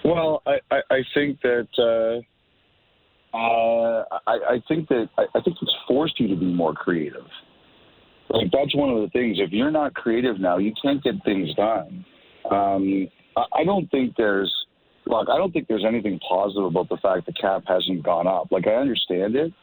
Well, 0.05 0.41
I, 0.45 0.59
I, 0.71 0.81
I 0.91 1.03
think 1.13 1.41
that 1.41 1.67
uh, 1.77 2.21
uh, 3.33 4.03
I, 4.27 4.39
I 4.49 4.63
think 4.67 4.87
that 4.89 5.09
I, 5.17 5.23
I 5.35 5.41
think 5.41 5.57
it's 5.61 5.75
forced 5.87 6.19
you 6.19 6.27
to 6.29 6.35
be 6.35 6.51
more 6.51 6.73
creative. 6.73 7.25
Like 8.29 8.51
that's 8.51 8.75
one 8.75 8.89
of 8.89 9.01
the 9.01 9.09
things. 9.09 9.37
If 9.39 9.51
you're 9.51 9.71
not 9.71 9.93
creative 9.93 10.39
now, 10.39 10.57
you 10.57 10.73
can't 10.81 11.03
get 11.03 11.15
things 11.25 11.53
done. 11.55 12.05
Um, 12.49 13.07
I, 13.35 13.61
I 13.61 13.63
don't 13.63 13.89
think 13.91 14.15
there's 14.17 14.53
look. 15.05 15.29
I 15.29 15.37
don't 15.37 15.51
think 15.51 15.67
there's 15.67 15.85
anything 15.87 16.19
positive 16.27 16.65
about 16.65 16.89
the 16.89 16.97
fact 16.97 17.25
the 17.25 17.33
cap 17.33 17.63
hasn't 17.67 18.03
gone 18.03 18.27
up. 18.27 18.51
Like 18.51 18.67
I 18.67 18.75
understand 18.75 19.35
it. 19.35 19.53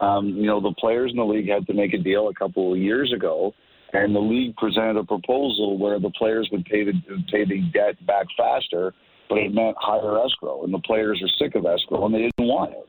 Um, 0.00 0.28
you 0.28 0.46
know, 0.46 0.60
the 0.60 0.74
players 0.78 1.10
in 1.10 1.16
the 1.16 1.24
league 1.24 1.48
had 1.48 1.66
to 1.66 1.74
make 1.74 1.94
a 1.94 1.98
deal 1.98 2.28
a 2.28 2.34
couple 2.34 2.72
of 2.72 2.78
years 2.78 3.12
ago, 3.12 3.54
and 3.92 4.14
the 4.14 4.20
league 4.20 4.56
presented 4.56 4.96
a 4.96 5.04
proposal 5.04 5.78
where 5.78 6.00
the 6.00 6.10
players 6.10 6.48
would 6.52 6.64
pay 6.64 6.84
the 6.84 6.92
pay 7.30 7.44
the 7.44 7.62
debt 7.72 8.04
back 8.06 8.26
faster, 8.36 8.92
but 9.28 9.38
it 9.38 9.54
meant 9.54 9.76
higher 9.78 10.24
escrow, 10.24 10.64
and 10.64 10.74
the 10.74 10.80
players 10.80 11.22
are 11.22 11.44
sick 11.44 11.54
of 11.54 11.64
escrow 11.64 12.04
and 12.06 12.14
they 12.14 12.18
didn't 12.18 12.48
want 12.48 12.72
it. 12.72 12.88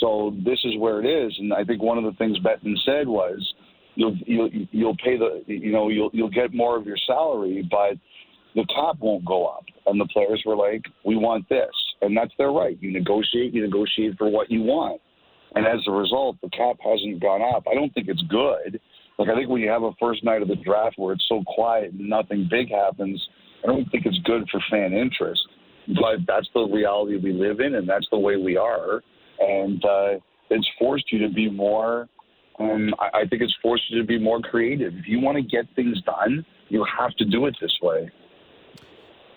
So 0.00 0.34
this 0.44 0.58
is 0.64 0.76
where 0.78 1.00
it 1.00 1.06
is, 1.06 1.34
and 1.38 1.52
I 1.52 1.64
think 1.64 1.82
one 1.82 1.98
of 1.98 2.04
the 2.04 2.12
things 2.18 2.38
Bettman 2.38 2.74
said 2.84 3.08
was, 3.08 3.54
you'll 3.94 4.16
you'll 4.26 4.50
you'll 4.72 4.96
pay 4.96 5.16
the 5.16 5.42
you 5.46 5.72
know 5.72 5.88
you'll 5.88 6.10
you'll 6.12 6.30
get 6.30 6.54
more 6.54 6.76
of 6.76 6.86
your 6.86 6.98
salary, 7.06 7.66
but 7.70 7.96
the 8.54 8.64
cap 8.66 8.96
won't 9.00 9.24
go 9.24 9.46
up. 9.46 9.64
And 9.86 10.00
the 10.00 10.06
players 10.06 10.42
were 10.44 10.56
like, 10.56 10.82
we 11.04 11.16
want 11.16 11.48
this, 11.48 11.70
and 12.02 12.16
that's 12.16 12.32
their 12.38 12.50
right. 12.50 12.76
You 12.80 12.92
negotiate, 12.92 13.54
you 13.54 13.62
negotiate 13.62 14.16
for 14.18 14.28
what 14.28 14.50
you 14.50 14.62
want, 14.62 15.00
and 15.54 15.66
as 15.66 15.80
a 15.86 15.92
result, 15.92 16.36
the 16.42 16.50
cap 16.50 16.76
hasn't 16.84 17.20
gone 17.20 17.42
up. 17.54 17.64
I 17.70 17.74
don't 17.74 17.92
think 17.94 18.08
it's 18.08 18.22
good. 18.28 18.80
Like 19.18 19.28
I 19.30 19.34
think 19.34 19.48
when 19.48 19.62
you 19.62 19.70
have 19.70 19.82
a 19.82 19.92
first 19.98 20.24
night 20.24 20.42
of 20.42 20.48
the 20.48 20.56
draft 20.56 20.98
where 20.98 21.14
it's 21.14 21.24
so 21.28 21.42
quiet 21.46 21.92
and 21.92 22.08
nothing 22.08 22.48
big 22.50 22.70
happens, 22.70 23.26
I 23.64 23.68
don't 23.68 23.90
think 23.90 24.04
it's 24.04 24.18
good 24.24 24.46
for 24.50 24.60
fan 24.70 24.92
interest. 24.92 25.40
But 25.88 26.26
that's 26.26 26.48
the 26.52 26.66
reality 26.66 27.16
we 27.16 27.32
live 27.32 27.60
in, 27.60 27.76
and 27.76 27.88
that's 27.88 28.06
the 28.10 28.18
way 28.18 28.36
we 28.36 28.56
are 28.56 29.02
and 29.40 29.84
uh, 29.84 30.14
it's 30.50 30.68
forced 30.78 31.12
you 31.12 31.18
to 31.20 31.28
be 31.32 31.50
more. 31.50 32.08
Um, 32.58 32.94
I, 32.98 33.20
I 33.20 33.26
think 33.26 33.42
it's 33.42 33.56
forced 33.62 33.90
you 33.90 34.00
to 34.00 34.06
be 34.06 34.18
more 34.18 34.40
creative. 34.40 34.94
If 34.96 35.06
you 35.06 35.20
want 35.20 35.36
to 35.36 35.42
get 35.42 35.66
things 35.74 36.00
done, 36.02 36.44
you 36.68 36.84
have 36.98 37.14
to 37.16 37.24
do 37.24 37.46
it 37.46 37.56
this 37.60 37.76
way. 37.82 38.10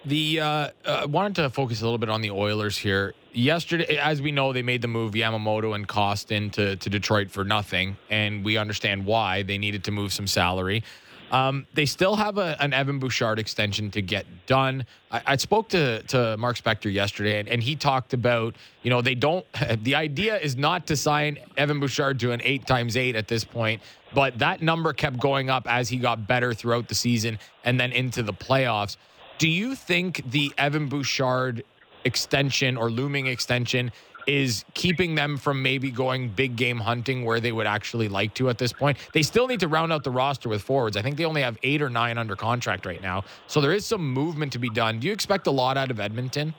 The 0.06 0.40
uh, 0.40 0.70
uh, 0.86 1.08
wanted 1.10 1.36
to 1.36 1.50
focus 1.50 1.82
a 1.82 1.84
little 1.84 1.98
bit 1.98 2.10
on 2.10 2.22
the 2.22 2.32
Oilers 2.32 2.78
here. 2.78 3.14
Yesterday, 3.34 3.98
as 3.98 4.22
we 4.22 4.32
know, 4.32 4.54
they 4.54 4.62
made 4.62 4.82
the 4.82 4.88
move 4.88 5.14
Yamamoto 5.14 5.76
and 5.76 5.88
Kostin 5.88 6.52
to 6.54 6.78
to 6.78 6.90
Detroit 6.90 7.30
for 7.30 7.44
nothing, 7.44 7.98
and 8.10 8.46
we 8.46 8.58
understand 8.58 9.06
why 9.06 9.44
they 9.44 9.58
needed 9.58 9.84
to 9.84 9.92
move 9.92 10.14
some 10.14 10.26
salary. 10.26 10.84
Um, 11.32 11.68
they 11.74 11.86
still 11.86 12.16
have 12.16 12.38
a, 12.38 12.62
an 12.62 12.74
Evan 12.74 13.00
Bouchard 13.00 13.40
extension 13.40 13.92
to 13.92 14.02
get 14.02 14.26
done. 14.48 14.86
I, 15.12 15.22
I 15.28 15.36
spoke 15.38 15.70
to, 15.70 16.02
to 16.04 16.38
Mark 16.38 16.58
Spector 16.58 16.92
yesterday, 16.92 17.40
and, 17.40 17.48
and 17.48 17.62
he 17.62 17.76
talked 17.76 18.14
about, 18.14 18.56
you 18.84 18.90
know, 18.90 19.02
they 19.02 19.16
don't, 19.16 19.46
the 19.84 19.96
idea 19.96 20.38
is 20.38 20.56
not 20.56 20.88
to 20.88 20.96
sign 20.96 21.38
Evan 21.58 21.80
Bouchard 21.80 22.20
to 22.22 22.32
an 22.32 22.42
eight 22.44 22.66
times 22.66 22.98
eight 22.98 23.16
at 23.16 23.28
this 23.28 23.44
point, 23.44 23.82
but 24.14 24.40
that 24.40 24.62
number 24.62 24.94
kept 24.94 25.20
going 25.20 25.50
up 25.50 25.68
as 25.70 25.90
he 25.90 25.98
got 25.98 26.28
better 26.28 26.54
throughout 26.54 26.88
the 26.88 26.96
season 26.96 27.38
and 27.64 27.80
then 27.80 27.92
into 27.92 28.24
the 28.24 28.34
playoffs. 28.34 28.98
Do 29.38 29.48
you 29.48 29.76
think 29.76 30.30
the 30.32 30.52
Evan 30.58 30.88
Bouchard 30.88 31.64
extension 32.06 32.78
or 32.78 32.90
looming 32.90 33.28
extension 33.28 33.92
is 34.30 34.64
keeping 34.76 35.16
them 35.16 35.38
from 35.38 35.62
maybe 35.62 35.90
going 35.90 36.30
big 36.30 36.56
game 36.56 36.78
hunting 36.78 37.26
where 37.26 37.40
they 37.40 37.52
would 37.52 37.66
actually 37.66 38.08
like 38.08 38.34
to 38.36 38.50
at 38.50 38.60
this 38.60 38.72
point. 38.72 38.98
They 39.14 39.24
still 39.24 39.48
need 39.48 39.60
to 39.62 39.68
round 39.68 39.92
out 39.92 40.04
the 40.04 40.12
roster 40.12 40.50
with 40.50 40.62
forwards. 40.62 40.96
I 40.96 41.02
think 41.02 41.18
they 41.18 41.26
only 41.26 41.42
have 41.42 41.58
eight 41.64 41.82
or 41.82 41.90
nine 41.90 42.18
under 42.18 42.36
contract 42.36 42.86
right 42.86 43.02
now. 43.02 43.24
So 43.48 43.60
there 43.60 43.74
is 43.74 43.86
some 43.86 44.14
movement 44.14 44.54
to 44.54 44.60
be 44.60 44.70
done. 44.70 45.00
Do 45.00 45.08
you 45.08 45.14
expect 45.14 45.48
a 45.48 45.52
lot 45.52 45.78
out 45.78 45.90
of 45.90 46.00
Edmonton? 46.00 46.54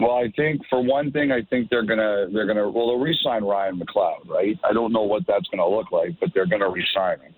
Well, 0.00 0.16
I 0.16 0.32
think 0.34 0.62
for 0.68 0.82
one 0.82 1.12
thing, 1.12 1.30
I 1.30 1.42
think 1.42 1.70
they're 1.70 1.84
gonna 1.84 2.26
they're 2.32 2.46
gonna 2.46 2.68
well 2.68 2.88
they'll 2.88 2.98
re-sign 2.98 3.44
Ryan 3.44 3.78
McLeod, 3.78 4.28
right? 4.28 4.58
I 4.68 4.72
don't 4.72 4.92
know 4.92 5.02
what 5.02 5.22
that's 5.28 5.46
gonna 5.48 5.68
look 5.68 5.92
like, 5.92 6.18
but 6.18 6.30
they're 6.34 6.46
gonna 6.46 6.68
re-sign 6.70 7.20
him. 7.20 7.34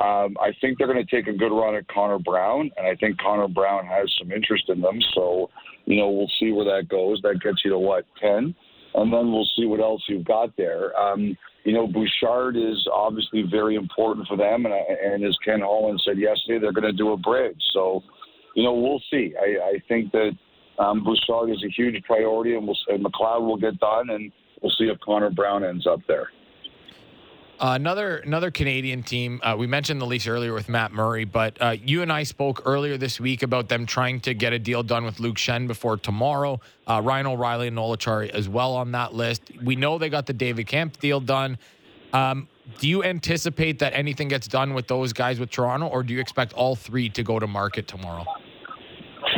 Um, 0.00 0.36
I 0.40 0.50
think 0.60 0.78
they're 0.78 0.92
going 0.92 1.04
to 1.04 1.16
take 1.16 1.28
a 1.28 1.36
good 1.36 1.52
run 1.52 1.76
at 1.76 1.86
Connor 1.88 2.18
Brown, 2.18 2.70
and 2.76 2.86
I 2.86 2.96
think 2.96 3.18
Connor 3.18 3.46
Brown 3.46 3.86
has 3.86 4.12
some 4.18 4.32
interest 4.32 4.64
in 4.68 4.80
them. 4.80 4.98
So, 5.14 5.48
you 5.84 5.96
know, 5.96 6.10
we'll 6.10 6.30
see 6.40 6.50
where 6.50 6.64
that 6.64 6.88
goes. 6.88 7.20
That 7.22 7.40
gets 7.40 7.64
you 7.64 7.70
to 7.70 7.78
what 7.78 8.04
ten? 8.20 8.54
And 8.94 9.12
then 9.12 9.32
we'll 9.32 9.48
see 9.56 9.66
what 9.66 9.80
else 9.80 10.02
you've 10.08 10.24
got 10.24 10.56
there. 10.56 10.96
Um, 10.98 11.36
you 11.64 11.72
know, 11.72 11.86
Bouchard 11.86 12.56
is 12.56 12.86
obviously 12.92 13.42
very 13.48 13.76
important 13.76 14.26
for 14.26 14.36
them, 14.36 14.66
and, 14.66 14.74
and 14.74 15.24
as 15.24 15.36
Ken 15.44 15.60
Holland 15.60 16.02
said 16.04 16.18
yesterday, 16.18 16.58
they're 16.60 16.72
going 16.72 16.84
to 16.84 16.92
do 16.92 17.12
a 17.12 17.16
bridge. 17.16 17.60
So, 17.72 18.02
you 18.54 18.64
know, 18.64 18.74
we'll 18.74 19.02
see. 19.10 19.34
I, 19.40 19.70
I 19.70 19.72
think 19.88 20.12
that 20.12 20.32
um, 20.78 21.04
Bouchard 21.04 21.50
is 21.50 21.62
a 21.64 21.70
huge 21.70 22.02
priority, 22.04 22.54
and, 22.54 22.66
we'll, 22.66 22.76
and 22.88 23.04
McLeod 23.04 23.46
will 23.46 23.56
get 23.56 23.78
done, 23.78 24.10
and 24.10 24.32
we'll 24.60 24.72
see 24.76 24.84
if 24.84 24.98
Connor 25.00 25.30
Brown 25.30 25.64
ends 25.64 25.86
up 25.86 26.00
there. 26.08 26.28
Uh, 27.62 27.74
another 27.76 28.16
another 28.16 28.50
Canadian 28.50 29.04
team. 29.04 29.40
Uh, 29.40 29.54
we 29.56 29.68
mentioned 29.68 30.00
the 30.00 30.04
Leafs 30.04 30.26
earlier 30.26 30.52
with 30.52 30.68
Matt 30.68 30.90
Murray, 30.90 31.24
but 31.24 31.56
uh, 31.62 31.76
you 31.80 32.02
and 32.02 32.12
I 32.12 32.24
spoke 32.24 32.62
earlier 32.64 32.96
this 32.96 33.20
week 33.20 33.44
about 33.44 33.68
them 33.68 33.86
trying 33.86 34.18
to 34.22 34.34
get 34.34 34.52
a 34.52 34.58
deal 34.58 34.82
done 34.82 35.04
with 35.04 35.20
Luke 35.20 35.36
Schenn 35.36 35.68
before 35.68 35.96
tomorrow. 35.96 36.60
Uh, 36.88 37.00
Ryan 37.04 37.28
O'Reilly 37.28 37.68
and 37.68 37.76
Noel 37.76 37.96
Acciari 37.96 38.30
as 38.30 38.48
well 38.48 38.74
on 38.74 38.90
that 38.92 39.14
list. 39.14 39.42
We 39.62 39.76
know 39.76 39.96
they 39.96 40.08
got 40.08 40.26
the 40.26 40.32
David 40.32 40.66
Kämpf 40.66 40.98
deal 40.98 41.20
done. 41.20 41.56
Um, 42.12 42.48
do 42.80 42.88
you 42.88 43.04
anticipate 43.04 43.78
that 43.78 43.92
anything 43.94 44.26
gets 44.26 44.48
done 44.48 44.74
with 44.74 44.88
those 44.88 45.12
guys 45.12 45.38
with 45.38 45.50
Toronto, 45.50 45.86
or 45.86 46.02
do 46.02 46.12
you 46.12 46.18
expect 46.18 46.54
all 46.54 46.74
three 46.74 47.08
to 47.10 47.22
go 47.22 47.38
to 47.38 47.46
market 47.46 47.86
tomorrow? 47.86 48.24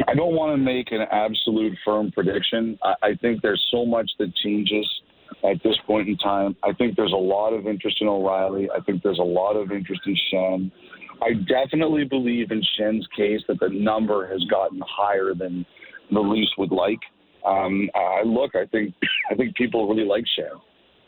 I 0.09 0.15
don't 0.15 0.35
want 0.35 0.51
to 0.55 0.57
make 0.57 0.93
an 0.93 1.03
absolute 1.11 1.77
firm 1.85 2.11
prediction. 2.11 2.79
I, 2.83 2.95
I 3.03 3.15
think 3.17 3.43
there's 3.43 3.63
so 3.71 3.85
much 3.85 4.11
that 4.19 4.35
changes 4.37 4.89
at 5.49 5.63
this 5.63 5.77
point 5.87 6.09
in 6.09 6.17
time. 6.17 6.57
I 6.63 6.73
think 6.73 6.97
there's 6.97 7.13
a 7.13 7.17
lot 7.17 7.53
of 7.53 7.67
interest 7.67 7.99
in 8.01 8.09
O'Reilly. 8.09 8.69
I 8.71 8.81
think 8.81 9.03
there's 9.03 9.19
a 9.19 9.23
lot 9.23 9.55
of 9.55 9.71
interest 9.71 10.03
in 10.07 10.17
Schenn. 10.33 10.73
I 11.23 11.35
definitely 11.49 12.05
believe 12.05 12.51
in 12.51 12.63
Schenn's 12.79 13.07
case 13.17 13.41
that 13.49 13.61
the 13.61 13.69
number 13.69 14.27
has 14.27 14.43
gotten 14.45 14.81
higher 14.87 15.35
than 15.35 15.65
the 16.11 16.21
Leafs 16.21 16.51
would 16.59 16.73
like. 16.73 17.01
Um, 17.47 17.89
I 17.95 18.23
look, 18.25 18.55
I 18.55 18.67
think, 18.67 18.95
I 19.31 19.35
think 19.35 19.55
people 19.55 19.89
really 19.89 20.07
like 20.07 20.25
Schenn, 20.39 20.61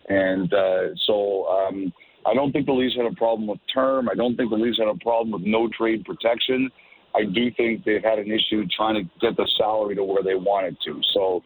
and 0.08 0.52
uh, 0.52 0.94
so 1.06 1.46
um, 1.46 1.92
I 2.26 2.34
don't 2.34 2.52
think 2.52 2.66
the 2.66 2.72
Leafs 2.72 2.96
had 2.96 3.06
a 3.06 3.14
problem 3.14 3.48
with 3.48 3.58
term. 3.72 4.08
I 4.08 4.14
don't 4.14 4.36
think 4.36 4.50
the 4.50 4.56
Leafs 4.56 4.78
had 4.78 4.88
a 4.88 4.98
problem 4.98 5.32
with 5.32 5.42
no 5.42 5.68
trade 5.68 6.04
protection. 6.04 6.70
I 7.14 7.24
do 7.24 7.50
think 7.56 7.84
they've 7.84 8.02
had 8.02 8.18
an 8.18 8.30
issue 8.30 8.66
trying 8.76 8.94
to 8.94 9.10
get 9.20 9.36
the 9.36 9.48
salary 9.56 9.94
to 9.96 10.04
where 10.04 10.22
they 10.22 10.34
wanted 10.34 10.76
to. 10.84 11.00
So 11.14 11.42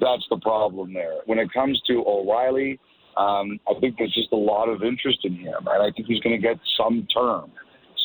that's 0.00 0.24
the 0.30 0.38
problem 0.38 0.92
there. 0.92 1.18
When 1.26 1.38
it 1.38 1.52
comes 1.52 1.80
to 1.86 2.04
O'Reilly, 2.06 2.78
um, 3.16 3.60
I 3.68 3.78
think 3.80 3.96
there's 3.98 4.14
just 4.14 4.32
a 4.32 4.36
lot 4.36 4.68
of 4.68 4.82
interest 4.82 5.20
in 5.24 5.36
him, 5.36 5.66
and 5.70 5.82
I 5.82 5.90
think 5.94 6.08
he's 6.08 6.20
going 6.20 6.34
to 6.34 6.42
get 6.42 6.56
some 6.76 7.06
term. 7.14 7.52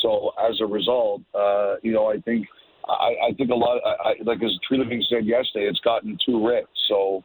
So 0.02 0.32
as 0.50 0.60
a 0.62 0.66
result, 0.66 1.22
uh, 1.34 1.76
you 1.82 1.92
know, 1.92 2.08
I 2.08 2.18
think 2.22 2.48
I, 2.88 3.30
I 3.30 3.34
think 3.38 3.50
a 3.50 3.56
lot. 3.56 3.82
I, 3.86 4.10
I, 4.10 4.14
like 4.24 4.42
as 4.44 4.52
Treliving 4.70 5.02
said 5.10 5.26
yesterday, 5.26 5.66
it's 5.66 5.80
gotten 5.82 6.18
too 6.26 6.46
rich. 6.48 6.68
So 6.88 7.24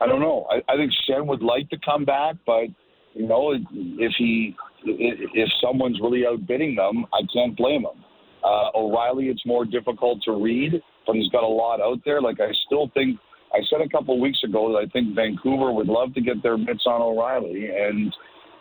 I 0.00 0.06
don't 0.06 0.20
know. 0.20 0.46
I, 0.50 0.72
I 0.72 0.76
think 0.76 0.92
Schenn 1.08 1.26
would 1.26 1.42
like 1.42 1.68
to 1.70 1.76
come 1.84 2.04
back, 2.04 2.36
but 2.46 2.66
you 3.14 3.26
know, 3.26 3.52
if 3.52 4.12
he 4.16 4.54
if 4.84 5.48
someone's 5.62 5.98
really 6.00 6.24
outbidding 6.26 6.76
them, 6.76 7.04
I 7.12 7.20
can't 7.32 7.56
blame 7.56 7.82
him. 7.82 8.04
Uh, 8.44 8.70
O'Reilly, 8.76 9.26
it's 9.26 9.44
more 9.44 9.64
difficult 9.64 10.22
to 10.22 10.32
read, 10.32 10.80
but 11.06 11.16
he's 11.16 11.28
got 11.30 11.42
a 11.42 11.48
lot 11.48 11.80
out 11.80 11.98
there. 12.04 12.22
Like 12.22 12.40
I 12.40 12.52
still 12.66 12.90
think 12.94 13.18
I 13.58 13.62
said 13.68 13.80
a 13.80 13.88
couple 13.88 14.14
of 14.14 14.20
weeks 14.20 14.38
ago 14.44 14.72
that 14.72 14.78
I 14.78 14.86
think 14.86 15.16
Vancouver 15.16 15.72
would 15.72 15.88
love 15.88 16.14
to 16.14 16.20
get 16.20 16.42
their 16.44 16.56
mitts 16.56 16.84
on 16.86 17.02
O'Reilly, 17.02 17.66
and 17.66 18.14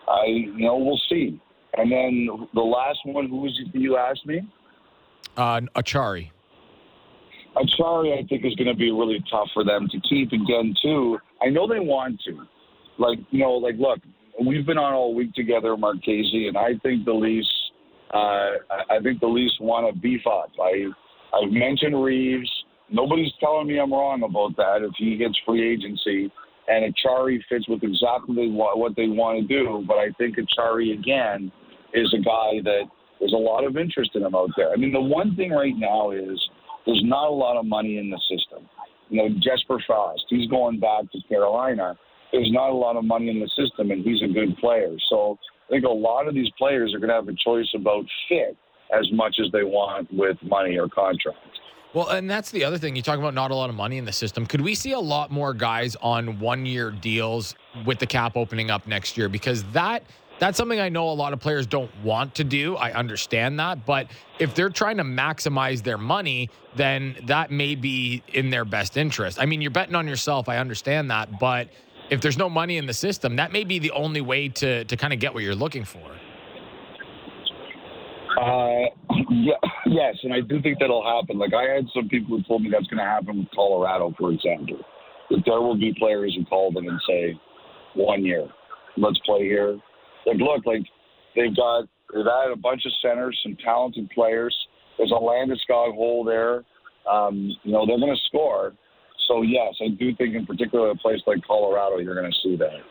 I, 0.07 0.25
you 0.25 0.65
know, 0.65 0.77
we'll 0.77 0.99
see. 1.07 1.39
And 1.75 1.91
then 1.91 2.47
the 2.55 2.61
last 2.61 2.99
one, 3.05 3.29
who 3.29 3.41
was 3.41 3.61
you 3.73 3.97
asked 3.97 4.25
me? 4.25 4.41
Uh, 5.35 5.61
Acciari. 5.75 6.31
Acciari, 7.55 8.17
I 8.17 8.25
think, 8.27 8.43
is 8.43 8.55
going 8.55 8.67
to 8.67 8.75
be 8.75 8.91
really 8.91 9.23
tough 9.29 9.49
for 9.53 9.63
them 9.63 9.87
to 9.89 9.99
keep 10.09 10.31
again 10.31 10.73
too. 10.81 11.19
I 11.43 11.49
know 11.49 11.67
they 11.67 11.79
want 11.79 12.19
to, 12.25 12.47
like 12.97 13.19
you 13.29 13.41
know, 13.41 13.51
like 13.53 13.75
look, 13.77 13.99
we've 14.43 14.65
been 14.65 14.79
on 14.79 14.93
all 14.93 15.13
week 15.13 15.33
together, 15.35 15.77
Marchese, 15.77 16.47
and 16.47 16.57
I 16.57 16.73
think 16.81 17.05
the 17.05 17.13
Leafs. 17.13 17.47
Uh, 18.11 18.57
I 18.89 18.99
think 19.03 19.19
the 19.19 19.27
Leafs 19.27 19.57
want 19.59 19.93
to 19.93 19.99
beef 19.99 20.21
up. 20.25 20.49
I 20.59 20.85
I've 21.33 21.51
mentioned 21.51 22.01
Reaves. 22.01 22.49
Nobody's 22.89 23.31
telling 23.39 23.67
me 23.67 23.79
I'm 23.79 23.91
wrong 23.91 24.23
about 24.23 24.55
that. 24.57 24.85
If 24.85 24.93
he 24.97 25.17
hits 25.17 25.37
free 25.45 25.73
agency, 25.73 26.31
and 26.67 26.93
Acciari 26.93 27.39
fits 27.49 27.67
with 27.67 27.83
exactly 27.83 28.49
what 28.51 28.95
they 28.95 29.07
want 29.07 29.39
to 29.39 29.47
do, 29.47 29.83
but 29.87 29.95
I 29.95 30.09
think 30.17 30.35
Acciari 30.37 30.93
again 30.97 31.51
is 31.93 32.13
a 32.13 32.21
guy 32.21 32.59
that 32.63 32.83
there's 33.19 33.33
a 33.33 33.37
lot 33.37 33.63
of 33.63 33.77
interest 33.77 34.11
in 34.15 34.23
him 34.23 34.35
out 34.35 34.49
there. 34.57 34.71
I 34.71 34.75
mean, 34.75 34.91
the 34.91 35.01
one 35.01 35.35
thing 35.35 35.51
right 35.51 35.75
now 35.75 36.11
is 36.11 36.39
there's 36.85 37.01
not 37.05 37.27
a 37.27 37.33
lot 37.33 37.57
of 37.57 37.65
money 37.65 37.97
in 37.97 38.09
the 38.09 38.19
system. 38.29 38.67
You 39.09 39.17
know, 39.23 39.29
Jesper 39.41 39.81
Fast, 39.87 40.23
he's 40.29 40.49
going 40.49 40.79
back 40.79 41.09
to 41.11 41.19
Carolina. 41.29 41.95
There's 42.33 42.51
not 42.51 42.69
a 42.69 42.75
lot 42.75 42.97
of 42.97 43.05
money 43.05 43.29
in 43.29 43.39
the 43.39 43.49
system, 43.55 43.91
and 43.91 44.03
he's 44.03 44.21
a 44.21 44.27
good 44.27 44.57
player. 44.57 44.93
So 45.09 45.37
I 45.67 45.71
think 45.71 45.85
a 45.85 45.89
lot 45.89 46.27
of 46.27 46.33
these 46.33 46.49
players 46.57 46.93
are 46.93 46.99
going 46.99 47.09
to 47.09 47.15
have 47.15 47.29
a 47.29 47.35
choice 47.43 47.69
about 47.73 48.03
fit 48.27 48.57
as 48.93 49.07
much 49.13 49.37
as 49.39 49.49
they 49.53 49.63
want 49.63 50.13
with 50.13 50.37
money 50.43 50.77
or 50.77 50.89
contract. 50.89 51.37
Well, 51.97 52.09
and 52.09 52.29
that's 52.29 52.51
the 52.51 52.63
other 52.63 52.77
thing. 52.77 52.95
You 52.95 53.01
talk 53.01 53.17
about 53.17 53.33
not 53.33 53.49
a 53.49 53.55
lot 53.55 53.71
of 53.71 53.75
money 53.75 53.97
in 53.97 54.05
the 54.05 54.11
system. 54.11 54.45
Could 54.45 54.61
we 54.61 54.75
see 54.75 54.91
a 54.91 54.99
lot 54.99 55.31
more 55.31 55.51
guys 55.51 55.95
on 55.95 56.39
one 56.39 56.63
year 56.63 56.91
deals 56.91 57.55
with 57.87 57.97
the 57.97 58.05
cap 58.05 58.37
opening 58.37 58.69
up 58.69 58.85
next 58.85 59.17
year? 59.17 59.27
Because 59.27 59.63
that 59.71 60.03
that's 60.37 60.59
something 60.59 60.79
I 60.79 60.89
know 60.89 61.09
a 61.09 61.17
lot 61.17 61.33
of 61.33 61.39
players 61.39 61.65
don't 61.65 61.89
want 62.03 62.35
to 62.35 62.43
do. 62.43 62.75
I 62.75 62.91
understand 62.91 63.59
that. 63.59 63.83
But 63.87 64.11
if 64.37 64.53
they're 64.53 64.69
trying 64.69 64.97
to 64.97 65.03
maximize 65.03 65.81
their 65.81 65.97
money, 65.97 66.51
then 66.75 67.15
that 67.25 67.49
may 67.49 67.73
be 67.73 68.21
in 68.27 68.51
their 68.51 68.63
best 68.63 68.95
interest. 68.95 69.41
I 69.41 69.47
mean, 69.47 69.59
you're 69.59 69.71
betting 69.71 69.95
on 69.95 70.07
yourself. 70.07 70.47
I 70.49 70.59
understand 70.59 71.09
that. 71.09 71.39
But 71.39 71.69
if 72.11 72.21
there's 72.21 72.37
no 72.37 72.47
money 72.47 72.77
in 72.77 72.85
the 72.85 72.93
system, 72.93 73.37
that 73.37 73.51
may 73.51 73.63
be 73.63 73.79
the 73.79 73.89
only 73.89 74.21
way 74.21 74.49
to, 74.49 74.85
to 74.85 74.97
kind 74.97 75.13
of 75.13 75.19
get 75.19 75.33
what 75.33 75.41
you're 75.41 75.55
looking 75.55 75.83
for. 75.83 76.11
Uh, 78.37 78.85
yeah, 79.31 79.53
yes, 79.87 80.15
and 80.23 80.33
I 80.33 80.41
do 80.41 80.61
think 80.61 80.77
that'll 80.79 81.03
happen. 81.03 81.39
Like 81.39 81.53
I 81.53 81.73
had 81.73 81.85
some 81.93 82.07
people 82.07 82.37
who 82.37 82.43
told 82.43 82.61
me 82.61 82.69
that's 82.71 82.87
going 82.87 82.99
to 82.99 83.03
happen 83.03 83.39
with 83.39 83.47
Colorado, 83.53 84.13
for 84.17 84.31
example. 84.31 84.79
That 85.29 85.41
there 85.45 85.59
will 85.59 85.77
be 85.77 85.93
players 85.99 86.35
who 86.37 86.45
call 86.45 86.71
them 86.71 86.87
and 86.87 86.99
say, 87.07 87.39
"One 87.95 88.23
year, 88.23 88.47
let's 88.95 89.19
play 89.25 89.43
here, 89.43 89.77
like, 90.27 90.37
look, 90.37 90.65
like 90.65 90.83
they've 91.35 91.55
got 91.55 91.87
they've 92.13 92.27
added 92.27 92.53
a 92.53 92.57
bunch 92.57 92.85
of 92.85 92.91
centers, 93.01 93.39
some 93.41 93.55
talented 93.63 94.09
players. 94.09 94.55
There's 94.97 95.11
a 95.11 95.15
Landeskog 95.15 95.95
hole 95.95 96.23
there. 96.23 96.65
Um, 97.09 97.55
you 97.63 97.71
know, 97.71 97.85
they're 97.85 97.99
going 97.99 98.13
to 98.13 98.21
score. 98.27 98.73
So 99.27 99.41
yes, 99.41 99.73
I 99.81 99.89
do 99.97 100.13
think 100.15 100.35
in 100.35 100.45
particular 100.45 100.91
a 100.91 100.95
place 100.95 101.21
like 101.25 101.45
Colorado, 101.45 101.97
you're 101.99 102.19
going 102.19 102.31
to 102.31 102.37
see 102.43 102.57
that. 102.57 102.81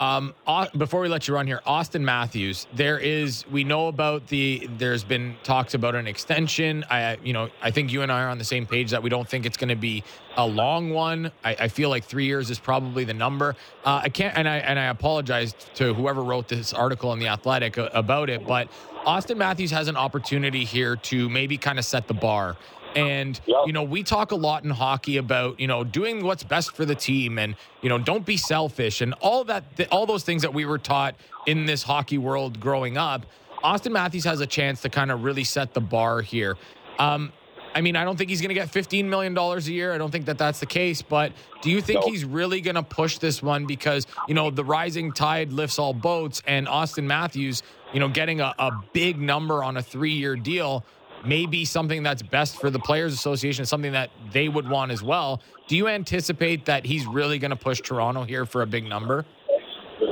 Um, 0.00 0.32
before 0.76 1.00
we 1.00 1.08
let 1.08 1.26
you 1.26 1.34
run 1.34 1.46
here, 1.46 1.60
Auston 1.66 2.02
Matthews, 2.02 2.68
there 2.72 2.98
is 2.98 3.44
we 3.50 3.64
know 3.64 3.88
about 3.88 4.28
the. 4.28 4.68
There's 4.78 5.02
been 5.02 5.36
talks 5.42 5.74
about 5.74 5.96
an 5.96 6.06
extension. 6.06 6.84
I, 6.88 7.18
you 7.24 7.32
know, 7.32 7.48
I 7.60 7.72
think 7.72 7.92
you 7.92 8.02
and 8.02 8.12
I 8.12 8.22
are 8.22 8.28
on 8.28 8.38
the 8.38 8.44
same 8.44 8.64
page 8.64 8.90
that 8.92 9.02
we 9.02 9.10
don't 9.10 9.28
think 9.28 9.44
it's 9.44 9.56
going 9.56 9.70
to 9.70 9.76
be 9.76 10.04
a 10.36 10.46
long 10.46 10.90
one. 10.90 11.32
I, 11.42 11.56
I, 11.62 11.68
feel 11.68 11.88
like 11.88 12.04
three 12.04 12.26
years 12.26 12.48
is 12.48 12.60
probably 12.60 13.02
the 13.04 13.14
number. 13.14 13.56
Uh, 13.84 14.02
I 14.04 14.08
can't, 14.08 14.36
and 14.38 14.48
I 14.48 14.58
and 14.58 14.78
I 14.78 14.84
apologize 14.84 15.54
to 15.74 15.92
whoever 15.94 16.22
wrote 16.22 16.46
this 16.46 16.72
article 16.72 17.12
in 17.12 17.18
the 17.18 17.26
Athletic 17.26 17.76
about 17.76 18.30
it, 18.30 18.46
but 18.46 18.68
Auston 19.04 19.36
Matthews 19.36 19.70
has 19.72 19.88
an 19.88 19.96
opportunity 19.96 20.64
here 20.64 20.94
to 20.94 21.28
maybe 21.28 21.56
kind 21.56 21.78
of 21.78 21.84
set 21.84 22.06
the 22.06 22.14
bar 22.14 22.56
and, 22.94 23.40
yep. 23.46 23.58
you 23.66 23.72
know, 23.72 23.82
we 23.82 24.02
talk 24.02 24.32
a 24.32 24.36
lot 24.36 24.64
in 24.64 24.70
hockey 24.70 25.16
about, 25.16 25.60
you 25.60 25.66
know, 25.66 25.84
doing 25.84 26.24
what's 26.24 26.42
best 26.42 26.74
for 26.74 26.84
the 26.84 26.94
team 26.94 27.38
and, 27.38 27.54
you 27.82 27.88
know, 27.88 27.98
don't 27.98 28.24
be 28.24 28.36
selfish 28.36 29.00
and 29.00 29.14
all 29.14 29.44
that, 29.44 29.64
all 29.90 30.06
those 30.06 30.24
things 30.24 30.42
that 30.42 30.52
we 30.52 30.64
were 30.64 30.78
taught 30.78 31.14
in 31.46 31.66
this 31.66 31.82
hockey 31.82 32.18
world 32.18 32.60
growing 32.60 32.96
up. 32.96 33.26
Auston 33.62 33.92
Matthews 33.92 34.24
has 34.24 34.40
a 34.40 34.46
chance 34.46 34.80
to 34.82 34.88
kind 34.88 35.10
of 35.10 35.24
really 35.24 35.44
set 35.44 35.74
the 35.74 35.80
bar 35.80 36.20
here. 36.20 36.56
Um, 36.98 37.32
I 37.74 37.80
mean, 37.80 37.96
I 37.96 38.04
don't 38.04 38.16
think 38.16 38.30
he's 38.30 38.40
going 38.40 38.48
to 38.48 38.54
get 38.54 38.68
$15 38.68 39.04
million 39.04 39.36
a 39.36 39.58
year. 39.60 39.92
I 39.92 39.98
don't 39.98 40.10
think 40.10 40.26
that 40.26 40.38
that's 40.38 40.60
the 40.60 40.66
case. 40.66 41.02
But 41.02 41.32
do 41.62 41.70
you 41.70 41.80
think 41.80 42.00
no. 42.00 42.10
he's 42.10 42.24
really 42.24 42.60
going 42.60 42.74
to 42.76 42.82
push 42.82 43.18
this 43.18 43.42
one 43.42 43.66
because, 43.66 44.06
you 44.26 44.34
know, 44.34 44.50
the 44.50 44.64
rising 44.64 45.12
tide 45.12 45.52
lifts 45.52 45.78
all 45.78 45.92
boats 45.92 46.42
and 46.46 46.66
Auston 46.66 47.04
Matthews, 47.04 47.62
you 47.92 48.00
know, 48.00 48.08
getting 48.08 48.40
a, 48.40 48.54
a 48.58 48.70
big 48.92 49.20
number 49.20 49.62
on 49.62 49.76
a 49.76 49.82
three 49.82 50.12
year 50.12 50.34
deal 50.34 50.84
may 51.24 51.46
be 51.46 51.64
something 51.64 52.02
that's 52.02 52.22
best 52.22 52.60
for 52.60 52.70
the 52.70 52.78
Players 52.78 53.12
Association, 53.12 53.64
something 53.66 53.92
that 53.92 54.10
they 54.32 54.48
would 54.48 54.68
want 54.68 54.92
as 54.92 55.02
well. 55.02 55.40
Do 55.66 55.76
you 55.76 55.88
anticipate 55.88 56.64
that 56.66 56.84
he's 56.86 57.06
really 57.06 57.38
going 57.38 57.50
to 57.50 57.56
push 57.56 57.80
Toronto 57.80 58.24
here 58.24 58.46
for 58.46 58.62
a 58.62 58.66
big 58.66 58.84
number? 58.84 59.24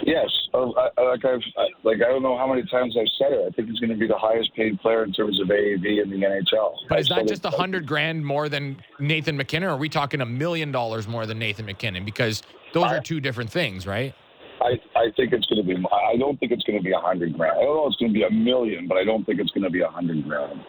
Yes, 0.05 0.29
uh, 0.55 0.71
I, 0.71 1.03
like 1.03 1.25
I've 1.25 1.41
like 1.83 1.97
I 1.97 2.09
don't 2.09 2.23
know 2.23 2.37
how 2.37 2.47
many 2.47 2.65
times 2.69 2.97
I've 2.99 3.07
said 3.19 3.33
it. 3.33 3.47
I 3.47 3.51
think 3.51 3.69
he's 3.69 3.79
going 3.79 3.91
to 3.91 3.97
be 3.97 4.07
the 4.07 4.19
highest 4.19 4.55
paid 4.55 4.81
player 4.81 5.05
in 5.05 5.13
terms 5.13 5.41
of 5.41 5.49
AAV 5.49 6.03
in 6.03 6.11
the 6.11 6.17
NHL. 6.17 6.75
But 6.89 7.01
is 7.01 7.09
that 7.09 7.27
just 7.27 7.45
a 7.45 7.51
hundred 7.51 7.87
grand 7.87 8.25
more 8.25 8.49
than 8.49 8.77
Nathan 8.99 9.37
MacKinnon? 9.37 9.69
Or 9.69 9.73
are 9.73 9.77
we 9.77 9.89
talking 9.89 10.21
a 10.21 10.27
million 10.27 10.73
dollars 10.73 11.07
more 11.09 11.27
than 11.27 11.39
Nathan 11.39 11.67
MacKinnon? 11.67 12.05
Because 12.05 12.43
those 12.73 12.85
I, 12.85 12.97
are 12.97 13.01
two 13.01 13.21
different 13.21 13.51
things, 13.51 13.87
right? 13.87 14.15
I, 14.61 14.81
I 14.97 15.11
think 15.17 15.33
it's 15.33 15.47
going 15.47 15.65
to 15.65 15.75
be. 15.75 15.77
I 16.13 16.17
don't 16.17 16.39
think 16.41 16.53
it's 16.53 16.65
going 16.65 16.79
to 16.79 16.85
be 16.85 16.93
a 16.93 16.99
hundred 16.99 17.37
grand. 17.37 17.59
I 17.59 17.63
don't 17.63 17.77
know 17.77 17.87
it's 17.87 17.97
going 17.97 18.13
to 18.13 18.19
be 18.19 18.25
a 18.25 18.31
million, 18.31 18.89
but 18.89 18.99
I 18.99 19.05
don't 19.05 19.25
think 19.25 19.41
it's 19.41 19.51
going 19.51 19.65
to 19.65 19.71
be 19.71 19.83
a 19.83 19.89
hundred 19.89 20.25
grand. 20.25 20.61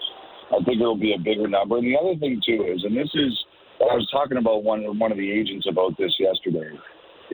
I 0.51 0.63
think 0.63 0.79
it'll 0.79 0.97
be 0.97 1.13
a 1.13 1.19
bigger 1.19 1.47
number. 1.47 1.77
And 1.77 1.87
the 1.87 1.97
other 1.97 2.17
thing 2.19 2.41
too 2.45 2.65
is, 2.67 2.83
and 2.83 2.95
this 2.95 3.09
is, 3.13 3.33
I 3.81 3.95
was 3.95 4.07
talking 4.11 4.37
about 4.37 4.63
one 4.63 4.83
one 4.97 5.11
of 5.11 5.17
the 5.17 5.31
agents 5.31 5.67
about 5.69 5.97
this 5.97 6.13
yesterday, 6.19 6.71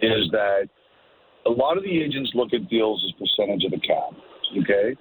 is 0.02 0.30
that 0.32 0.68
a 1.46 1.50
lot 1.50 1.78
of 1.78 1.84
the 1.84 2.02
agents 2.02 2.32
look 2.34 2.54
at 2.54 2.70
deals 2.70 3.04
as 3.06 3.14
percentage 3.20 3.64
of 3.66 3.72
the 3.72 3.80
cap. 3.80 4.12
Okay, 4.62 4.98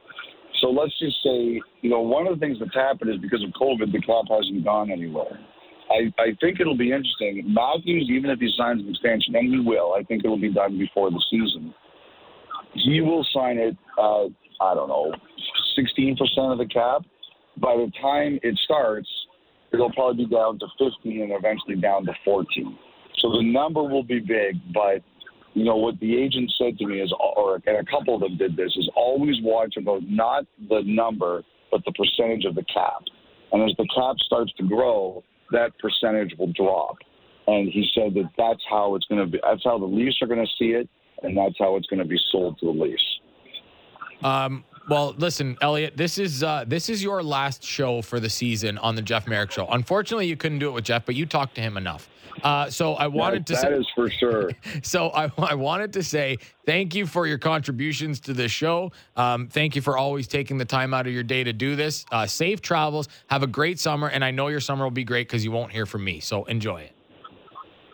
so 0.60 0.68
let's 0.70 0.96
just 0.98 1.16
say, 1.24 1.60
you 1.80 1.90
know, 1.90 2.00
one 2.00 2.26
of 2.26 2.38
the 2.38 2.40
things 2.40 2.58
that's 2.60 2.74
happened 2.74 3.10
is 3.10 3.18
because 3.18 3.42
of 3.42 3.50
COVID, 3.60 3.92
the 3.92 4.00
cap 4.00 4.30
hasn't 4.30 4.64
gone 4.64 4.90
anywhere. 4.90 5.38
I, 5.90 6.12
I 6.22 6.26
think 6.40 6.60
it'll 6.60 6.76
be 6.76 6.92
interesting. 6.92 7.42
Matthews, 7.52 8.08
even 8.10 8.30
if 8.30 8.38
he 8.38 8.52
signs 8.56 8.80
an 8.82 8.88
extension, 8.88 9.36
and 9.36 9.52
he 9.52 9.60
will, 9.60 9.94
I 9.98 10.02
think 10.04 10.24
it 10.24 10.28
will 10.28 10.40
be 10.40 10.52
done 10.52 10.78
before 10.78 11.10
the 11.10 11.22
season. 11.30 11.74
He 12.74 13.00
will 13.00 13.26
sign 13.34 13.58
it. 13.58 13.76
Uh, 13.98 14.26
I 14.62 14.74
don't 14.74 14.88
know, 14.88 15.12
16% 15.76 16.16
of 16.52 16.58
the 16.58 16.66
cap 16.66 17.02
by 17.58 17.74
the 17.76 17.90
time 18.00 18.38
it 18.42 18.58
starts, 18.64 19.08
it'll 19.72 19.92
probably 19.92 20.24
be 20.24 20.30
down 20.30 20.58
to 20.58 20.66
15 20.78 21.22
and 21.22 21.32
eventually 21.32 21.76
down 21.76 22.04
to 22.06 22.12
14. 22.24 22.78
So 23.18 23.30
the 23.30 23.42
number 23.42 23.82
will 23.82 24.02
be 24.02 24.20
big, 24.20 24.56
but 24.72 25.02
you 25.54 25.64
know 25.64 25.76
what 25.76 26.00
the 26.00 26.16
agent 26.16 26.52
said 26.58 26.78
to 26.78 26.86
me 26.86 27.00
is, 27.00 27.12
or 27.20 27.56
and 27.66 27.76
a 27.76 27.84
couple 27.84 28.14
of 28.14 28.22
them 28.22 28.38
did 28.38 28.56
this, 28.56 28.72
is 28.76 28.88
always 28.96 29.36
watch 29.42 29.74
about 29.76 30.02
not 30.04 30.46
the 30.68 30.82
number 30.84 31.42
but 31.72 31.82
the 31.86 31.92
percentage 31.92 32.44
of 32.44 32.54
the 32.54 32.64
cap. 32.64 33.02
And 33.50 33.62
as 33.62 33.74
the 33.76 33.88
cap 33.94 34.16
starts 34.24 34.52
to 34.58 34.68
grow, 34.68 35.24
that 35.50 35.72
percentage 35.78 36.34
will 36.38 36.52
drop. 36.52 36.96
And 37.46 37.68
he 37.68 37.88
said 37.94 38.14
that 38.14 38.30
that's 38.38 38.62
how 38.70 38.94
it's 38.94 39.06
going 39.06 39.24
to 39.24 39.26
be. 39.26 39.40
That's 39.42 39.64
how 39.64 39.78
the 39.78 39.86
Leafs 39.86 40.18
are 40.22 40.28
going 40.28 40.44
to 40.44 40.52
see 40.58 40.72
it, 40.72 40.88
and 41.22 41.36
that's 41.36 41.54
how 41.58 41.76
it's 41.76 41.86
going 41.88 41.98
to 41.98 42.04
be 42.04 42.18
sold 42.30 42.58
to 42.60 42.66
the 42.66 42.72
Leafs. 42.72 43.20
Um, 44.22 44.64
well, 44.88 45.14
listen, 45.16 45.56
Elliotte, 45.60 45.96
this 45.96 46.18
is 46.18 46.42
uh, 46.42 46.64
this 46.66 46.88
is 46.88 47.02
your 47.02 47.22
last 47.22 47.62
show 47.62 48.02
for 48.02 48.20
the 48.20 48.30
season 48.30 48.78
on 48.78 48.94
the 48.94 49.02
Jeff 49.02 49.26
Merrick 49.26 49.50
Show. 49.50 49.66
Unfortunately, 49.68 50.26
you 50.26 50.36
couldn't 50.36 50.58
do 50.58 50.68
it 50.68 50.72
with 50.72 50.84
Jeff, 50.84 51.06
but 51.06 51.14
you 51.14 51.26
talked 51.26 51.54
to 51.56 51.60
him 51.60 51.76
enough. 51.76 52.08
Uh, 52.42 52.68
so 52.70 52.94
I 52.94 53.06
wanted 53.06 53.46
to. 53.48 53.52
That 53.54 53.62
say, 53.62 53.72
is 53.72 53.86
for 53.94 54.10
sure. 54.10 54.50
So 54.82 55.10
I, 55.10 55.30
I 55.38 55.54
wanted 55.54 55.92
to 55.94 56.02
say 56.02 56.38
thank 56.66 56.94
you 56.94 57.06
for 57.06 57.26
your 57.26 57.38
contributions 57.38 58.20
to 58.20 58.32
this 58.32 58.50
show. 58.50 58.90
Um, 59.16 59.48
thank 59.48 59.76
you 59.76 59.82
for 59.82 59.96
always 59.96 60.26
taking 60.26 60.58
the 60.58 60.64
time 60.64 60.94
out 60.94 61.06
of 61.06 61.12
your 61.12 61.22
day 61.22 61.44
to 61.44 61.52
do 61.52 61.76
this. 61.76 62.04
Uh, 62.10 62.26
safe 62.26 62.60
travels. 62.60 63.08
Have 63.28 63.42
a 63.42 63.46
great 63.46 63.78
summer, 63.78 64.08
and 64.08 64.24
I 64.24 64.30
know 64.30 64.48
your 64.48 64.60
summer 64.60 64.84
will 64.84 64.90
be 64.90 65.04
great 65.04 65.28
because 65.28 65.44
you 65.44 65.52
won't 65.52 65.72
hear 65.72 65.86
from 65.86 66.04
me. 66.04 66.20
So 66.20 66.44
enjoy 66.44 66.82
it. 66.82 66.92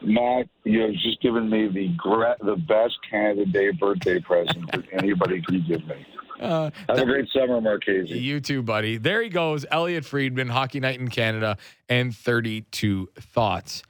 Matt, 0.02 0.48
you 0.64 0.80
have 0.82 0.92
just 0.92 1.20
given 1.20 1.50
me 1.50 1.68
the 1.68 1.88
gra- 1.96 2.36
the 2.40 2.56
best 2.56 2.96
Canada 3.10 3.44
Day 3.46 3.70
birthday 3.72 4.20
present 4.20 4.70
that 4.72 4.84
anybody 4.92 5.42
can 5.42 5.64
give 5.66 5.84
me. 5.86 6.06
Uh, 6.40 6.70
Have 6.88 6.98
a 6.98 7.04
great 7.04 7.28
summer, 7.32 7.60
Marchese. 7.60 8.16
You 8.16 8.40
too, 8.40 8.62
buddy. 8.62 8.96
There 8.96 9.22
he 9.22 9.28
goes, 9.28 9.66
Elliotte 9.70 10.04
Friedman, 10.04 10.48
Hockey 10.48 10.80
Night 10.80 11.00
in 11.00 11.08
Canada, 11.08 11.56
and 11.88 12.14
32 12.14 13.08
Thoughts. 13.18 13.82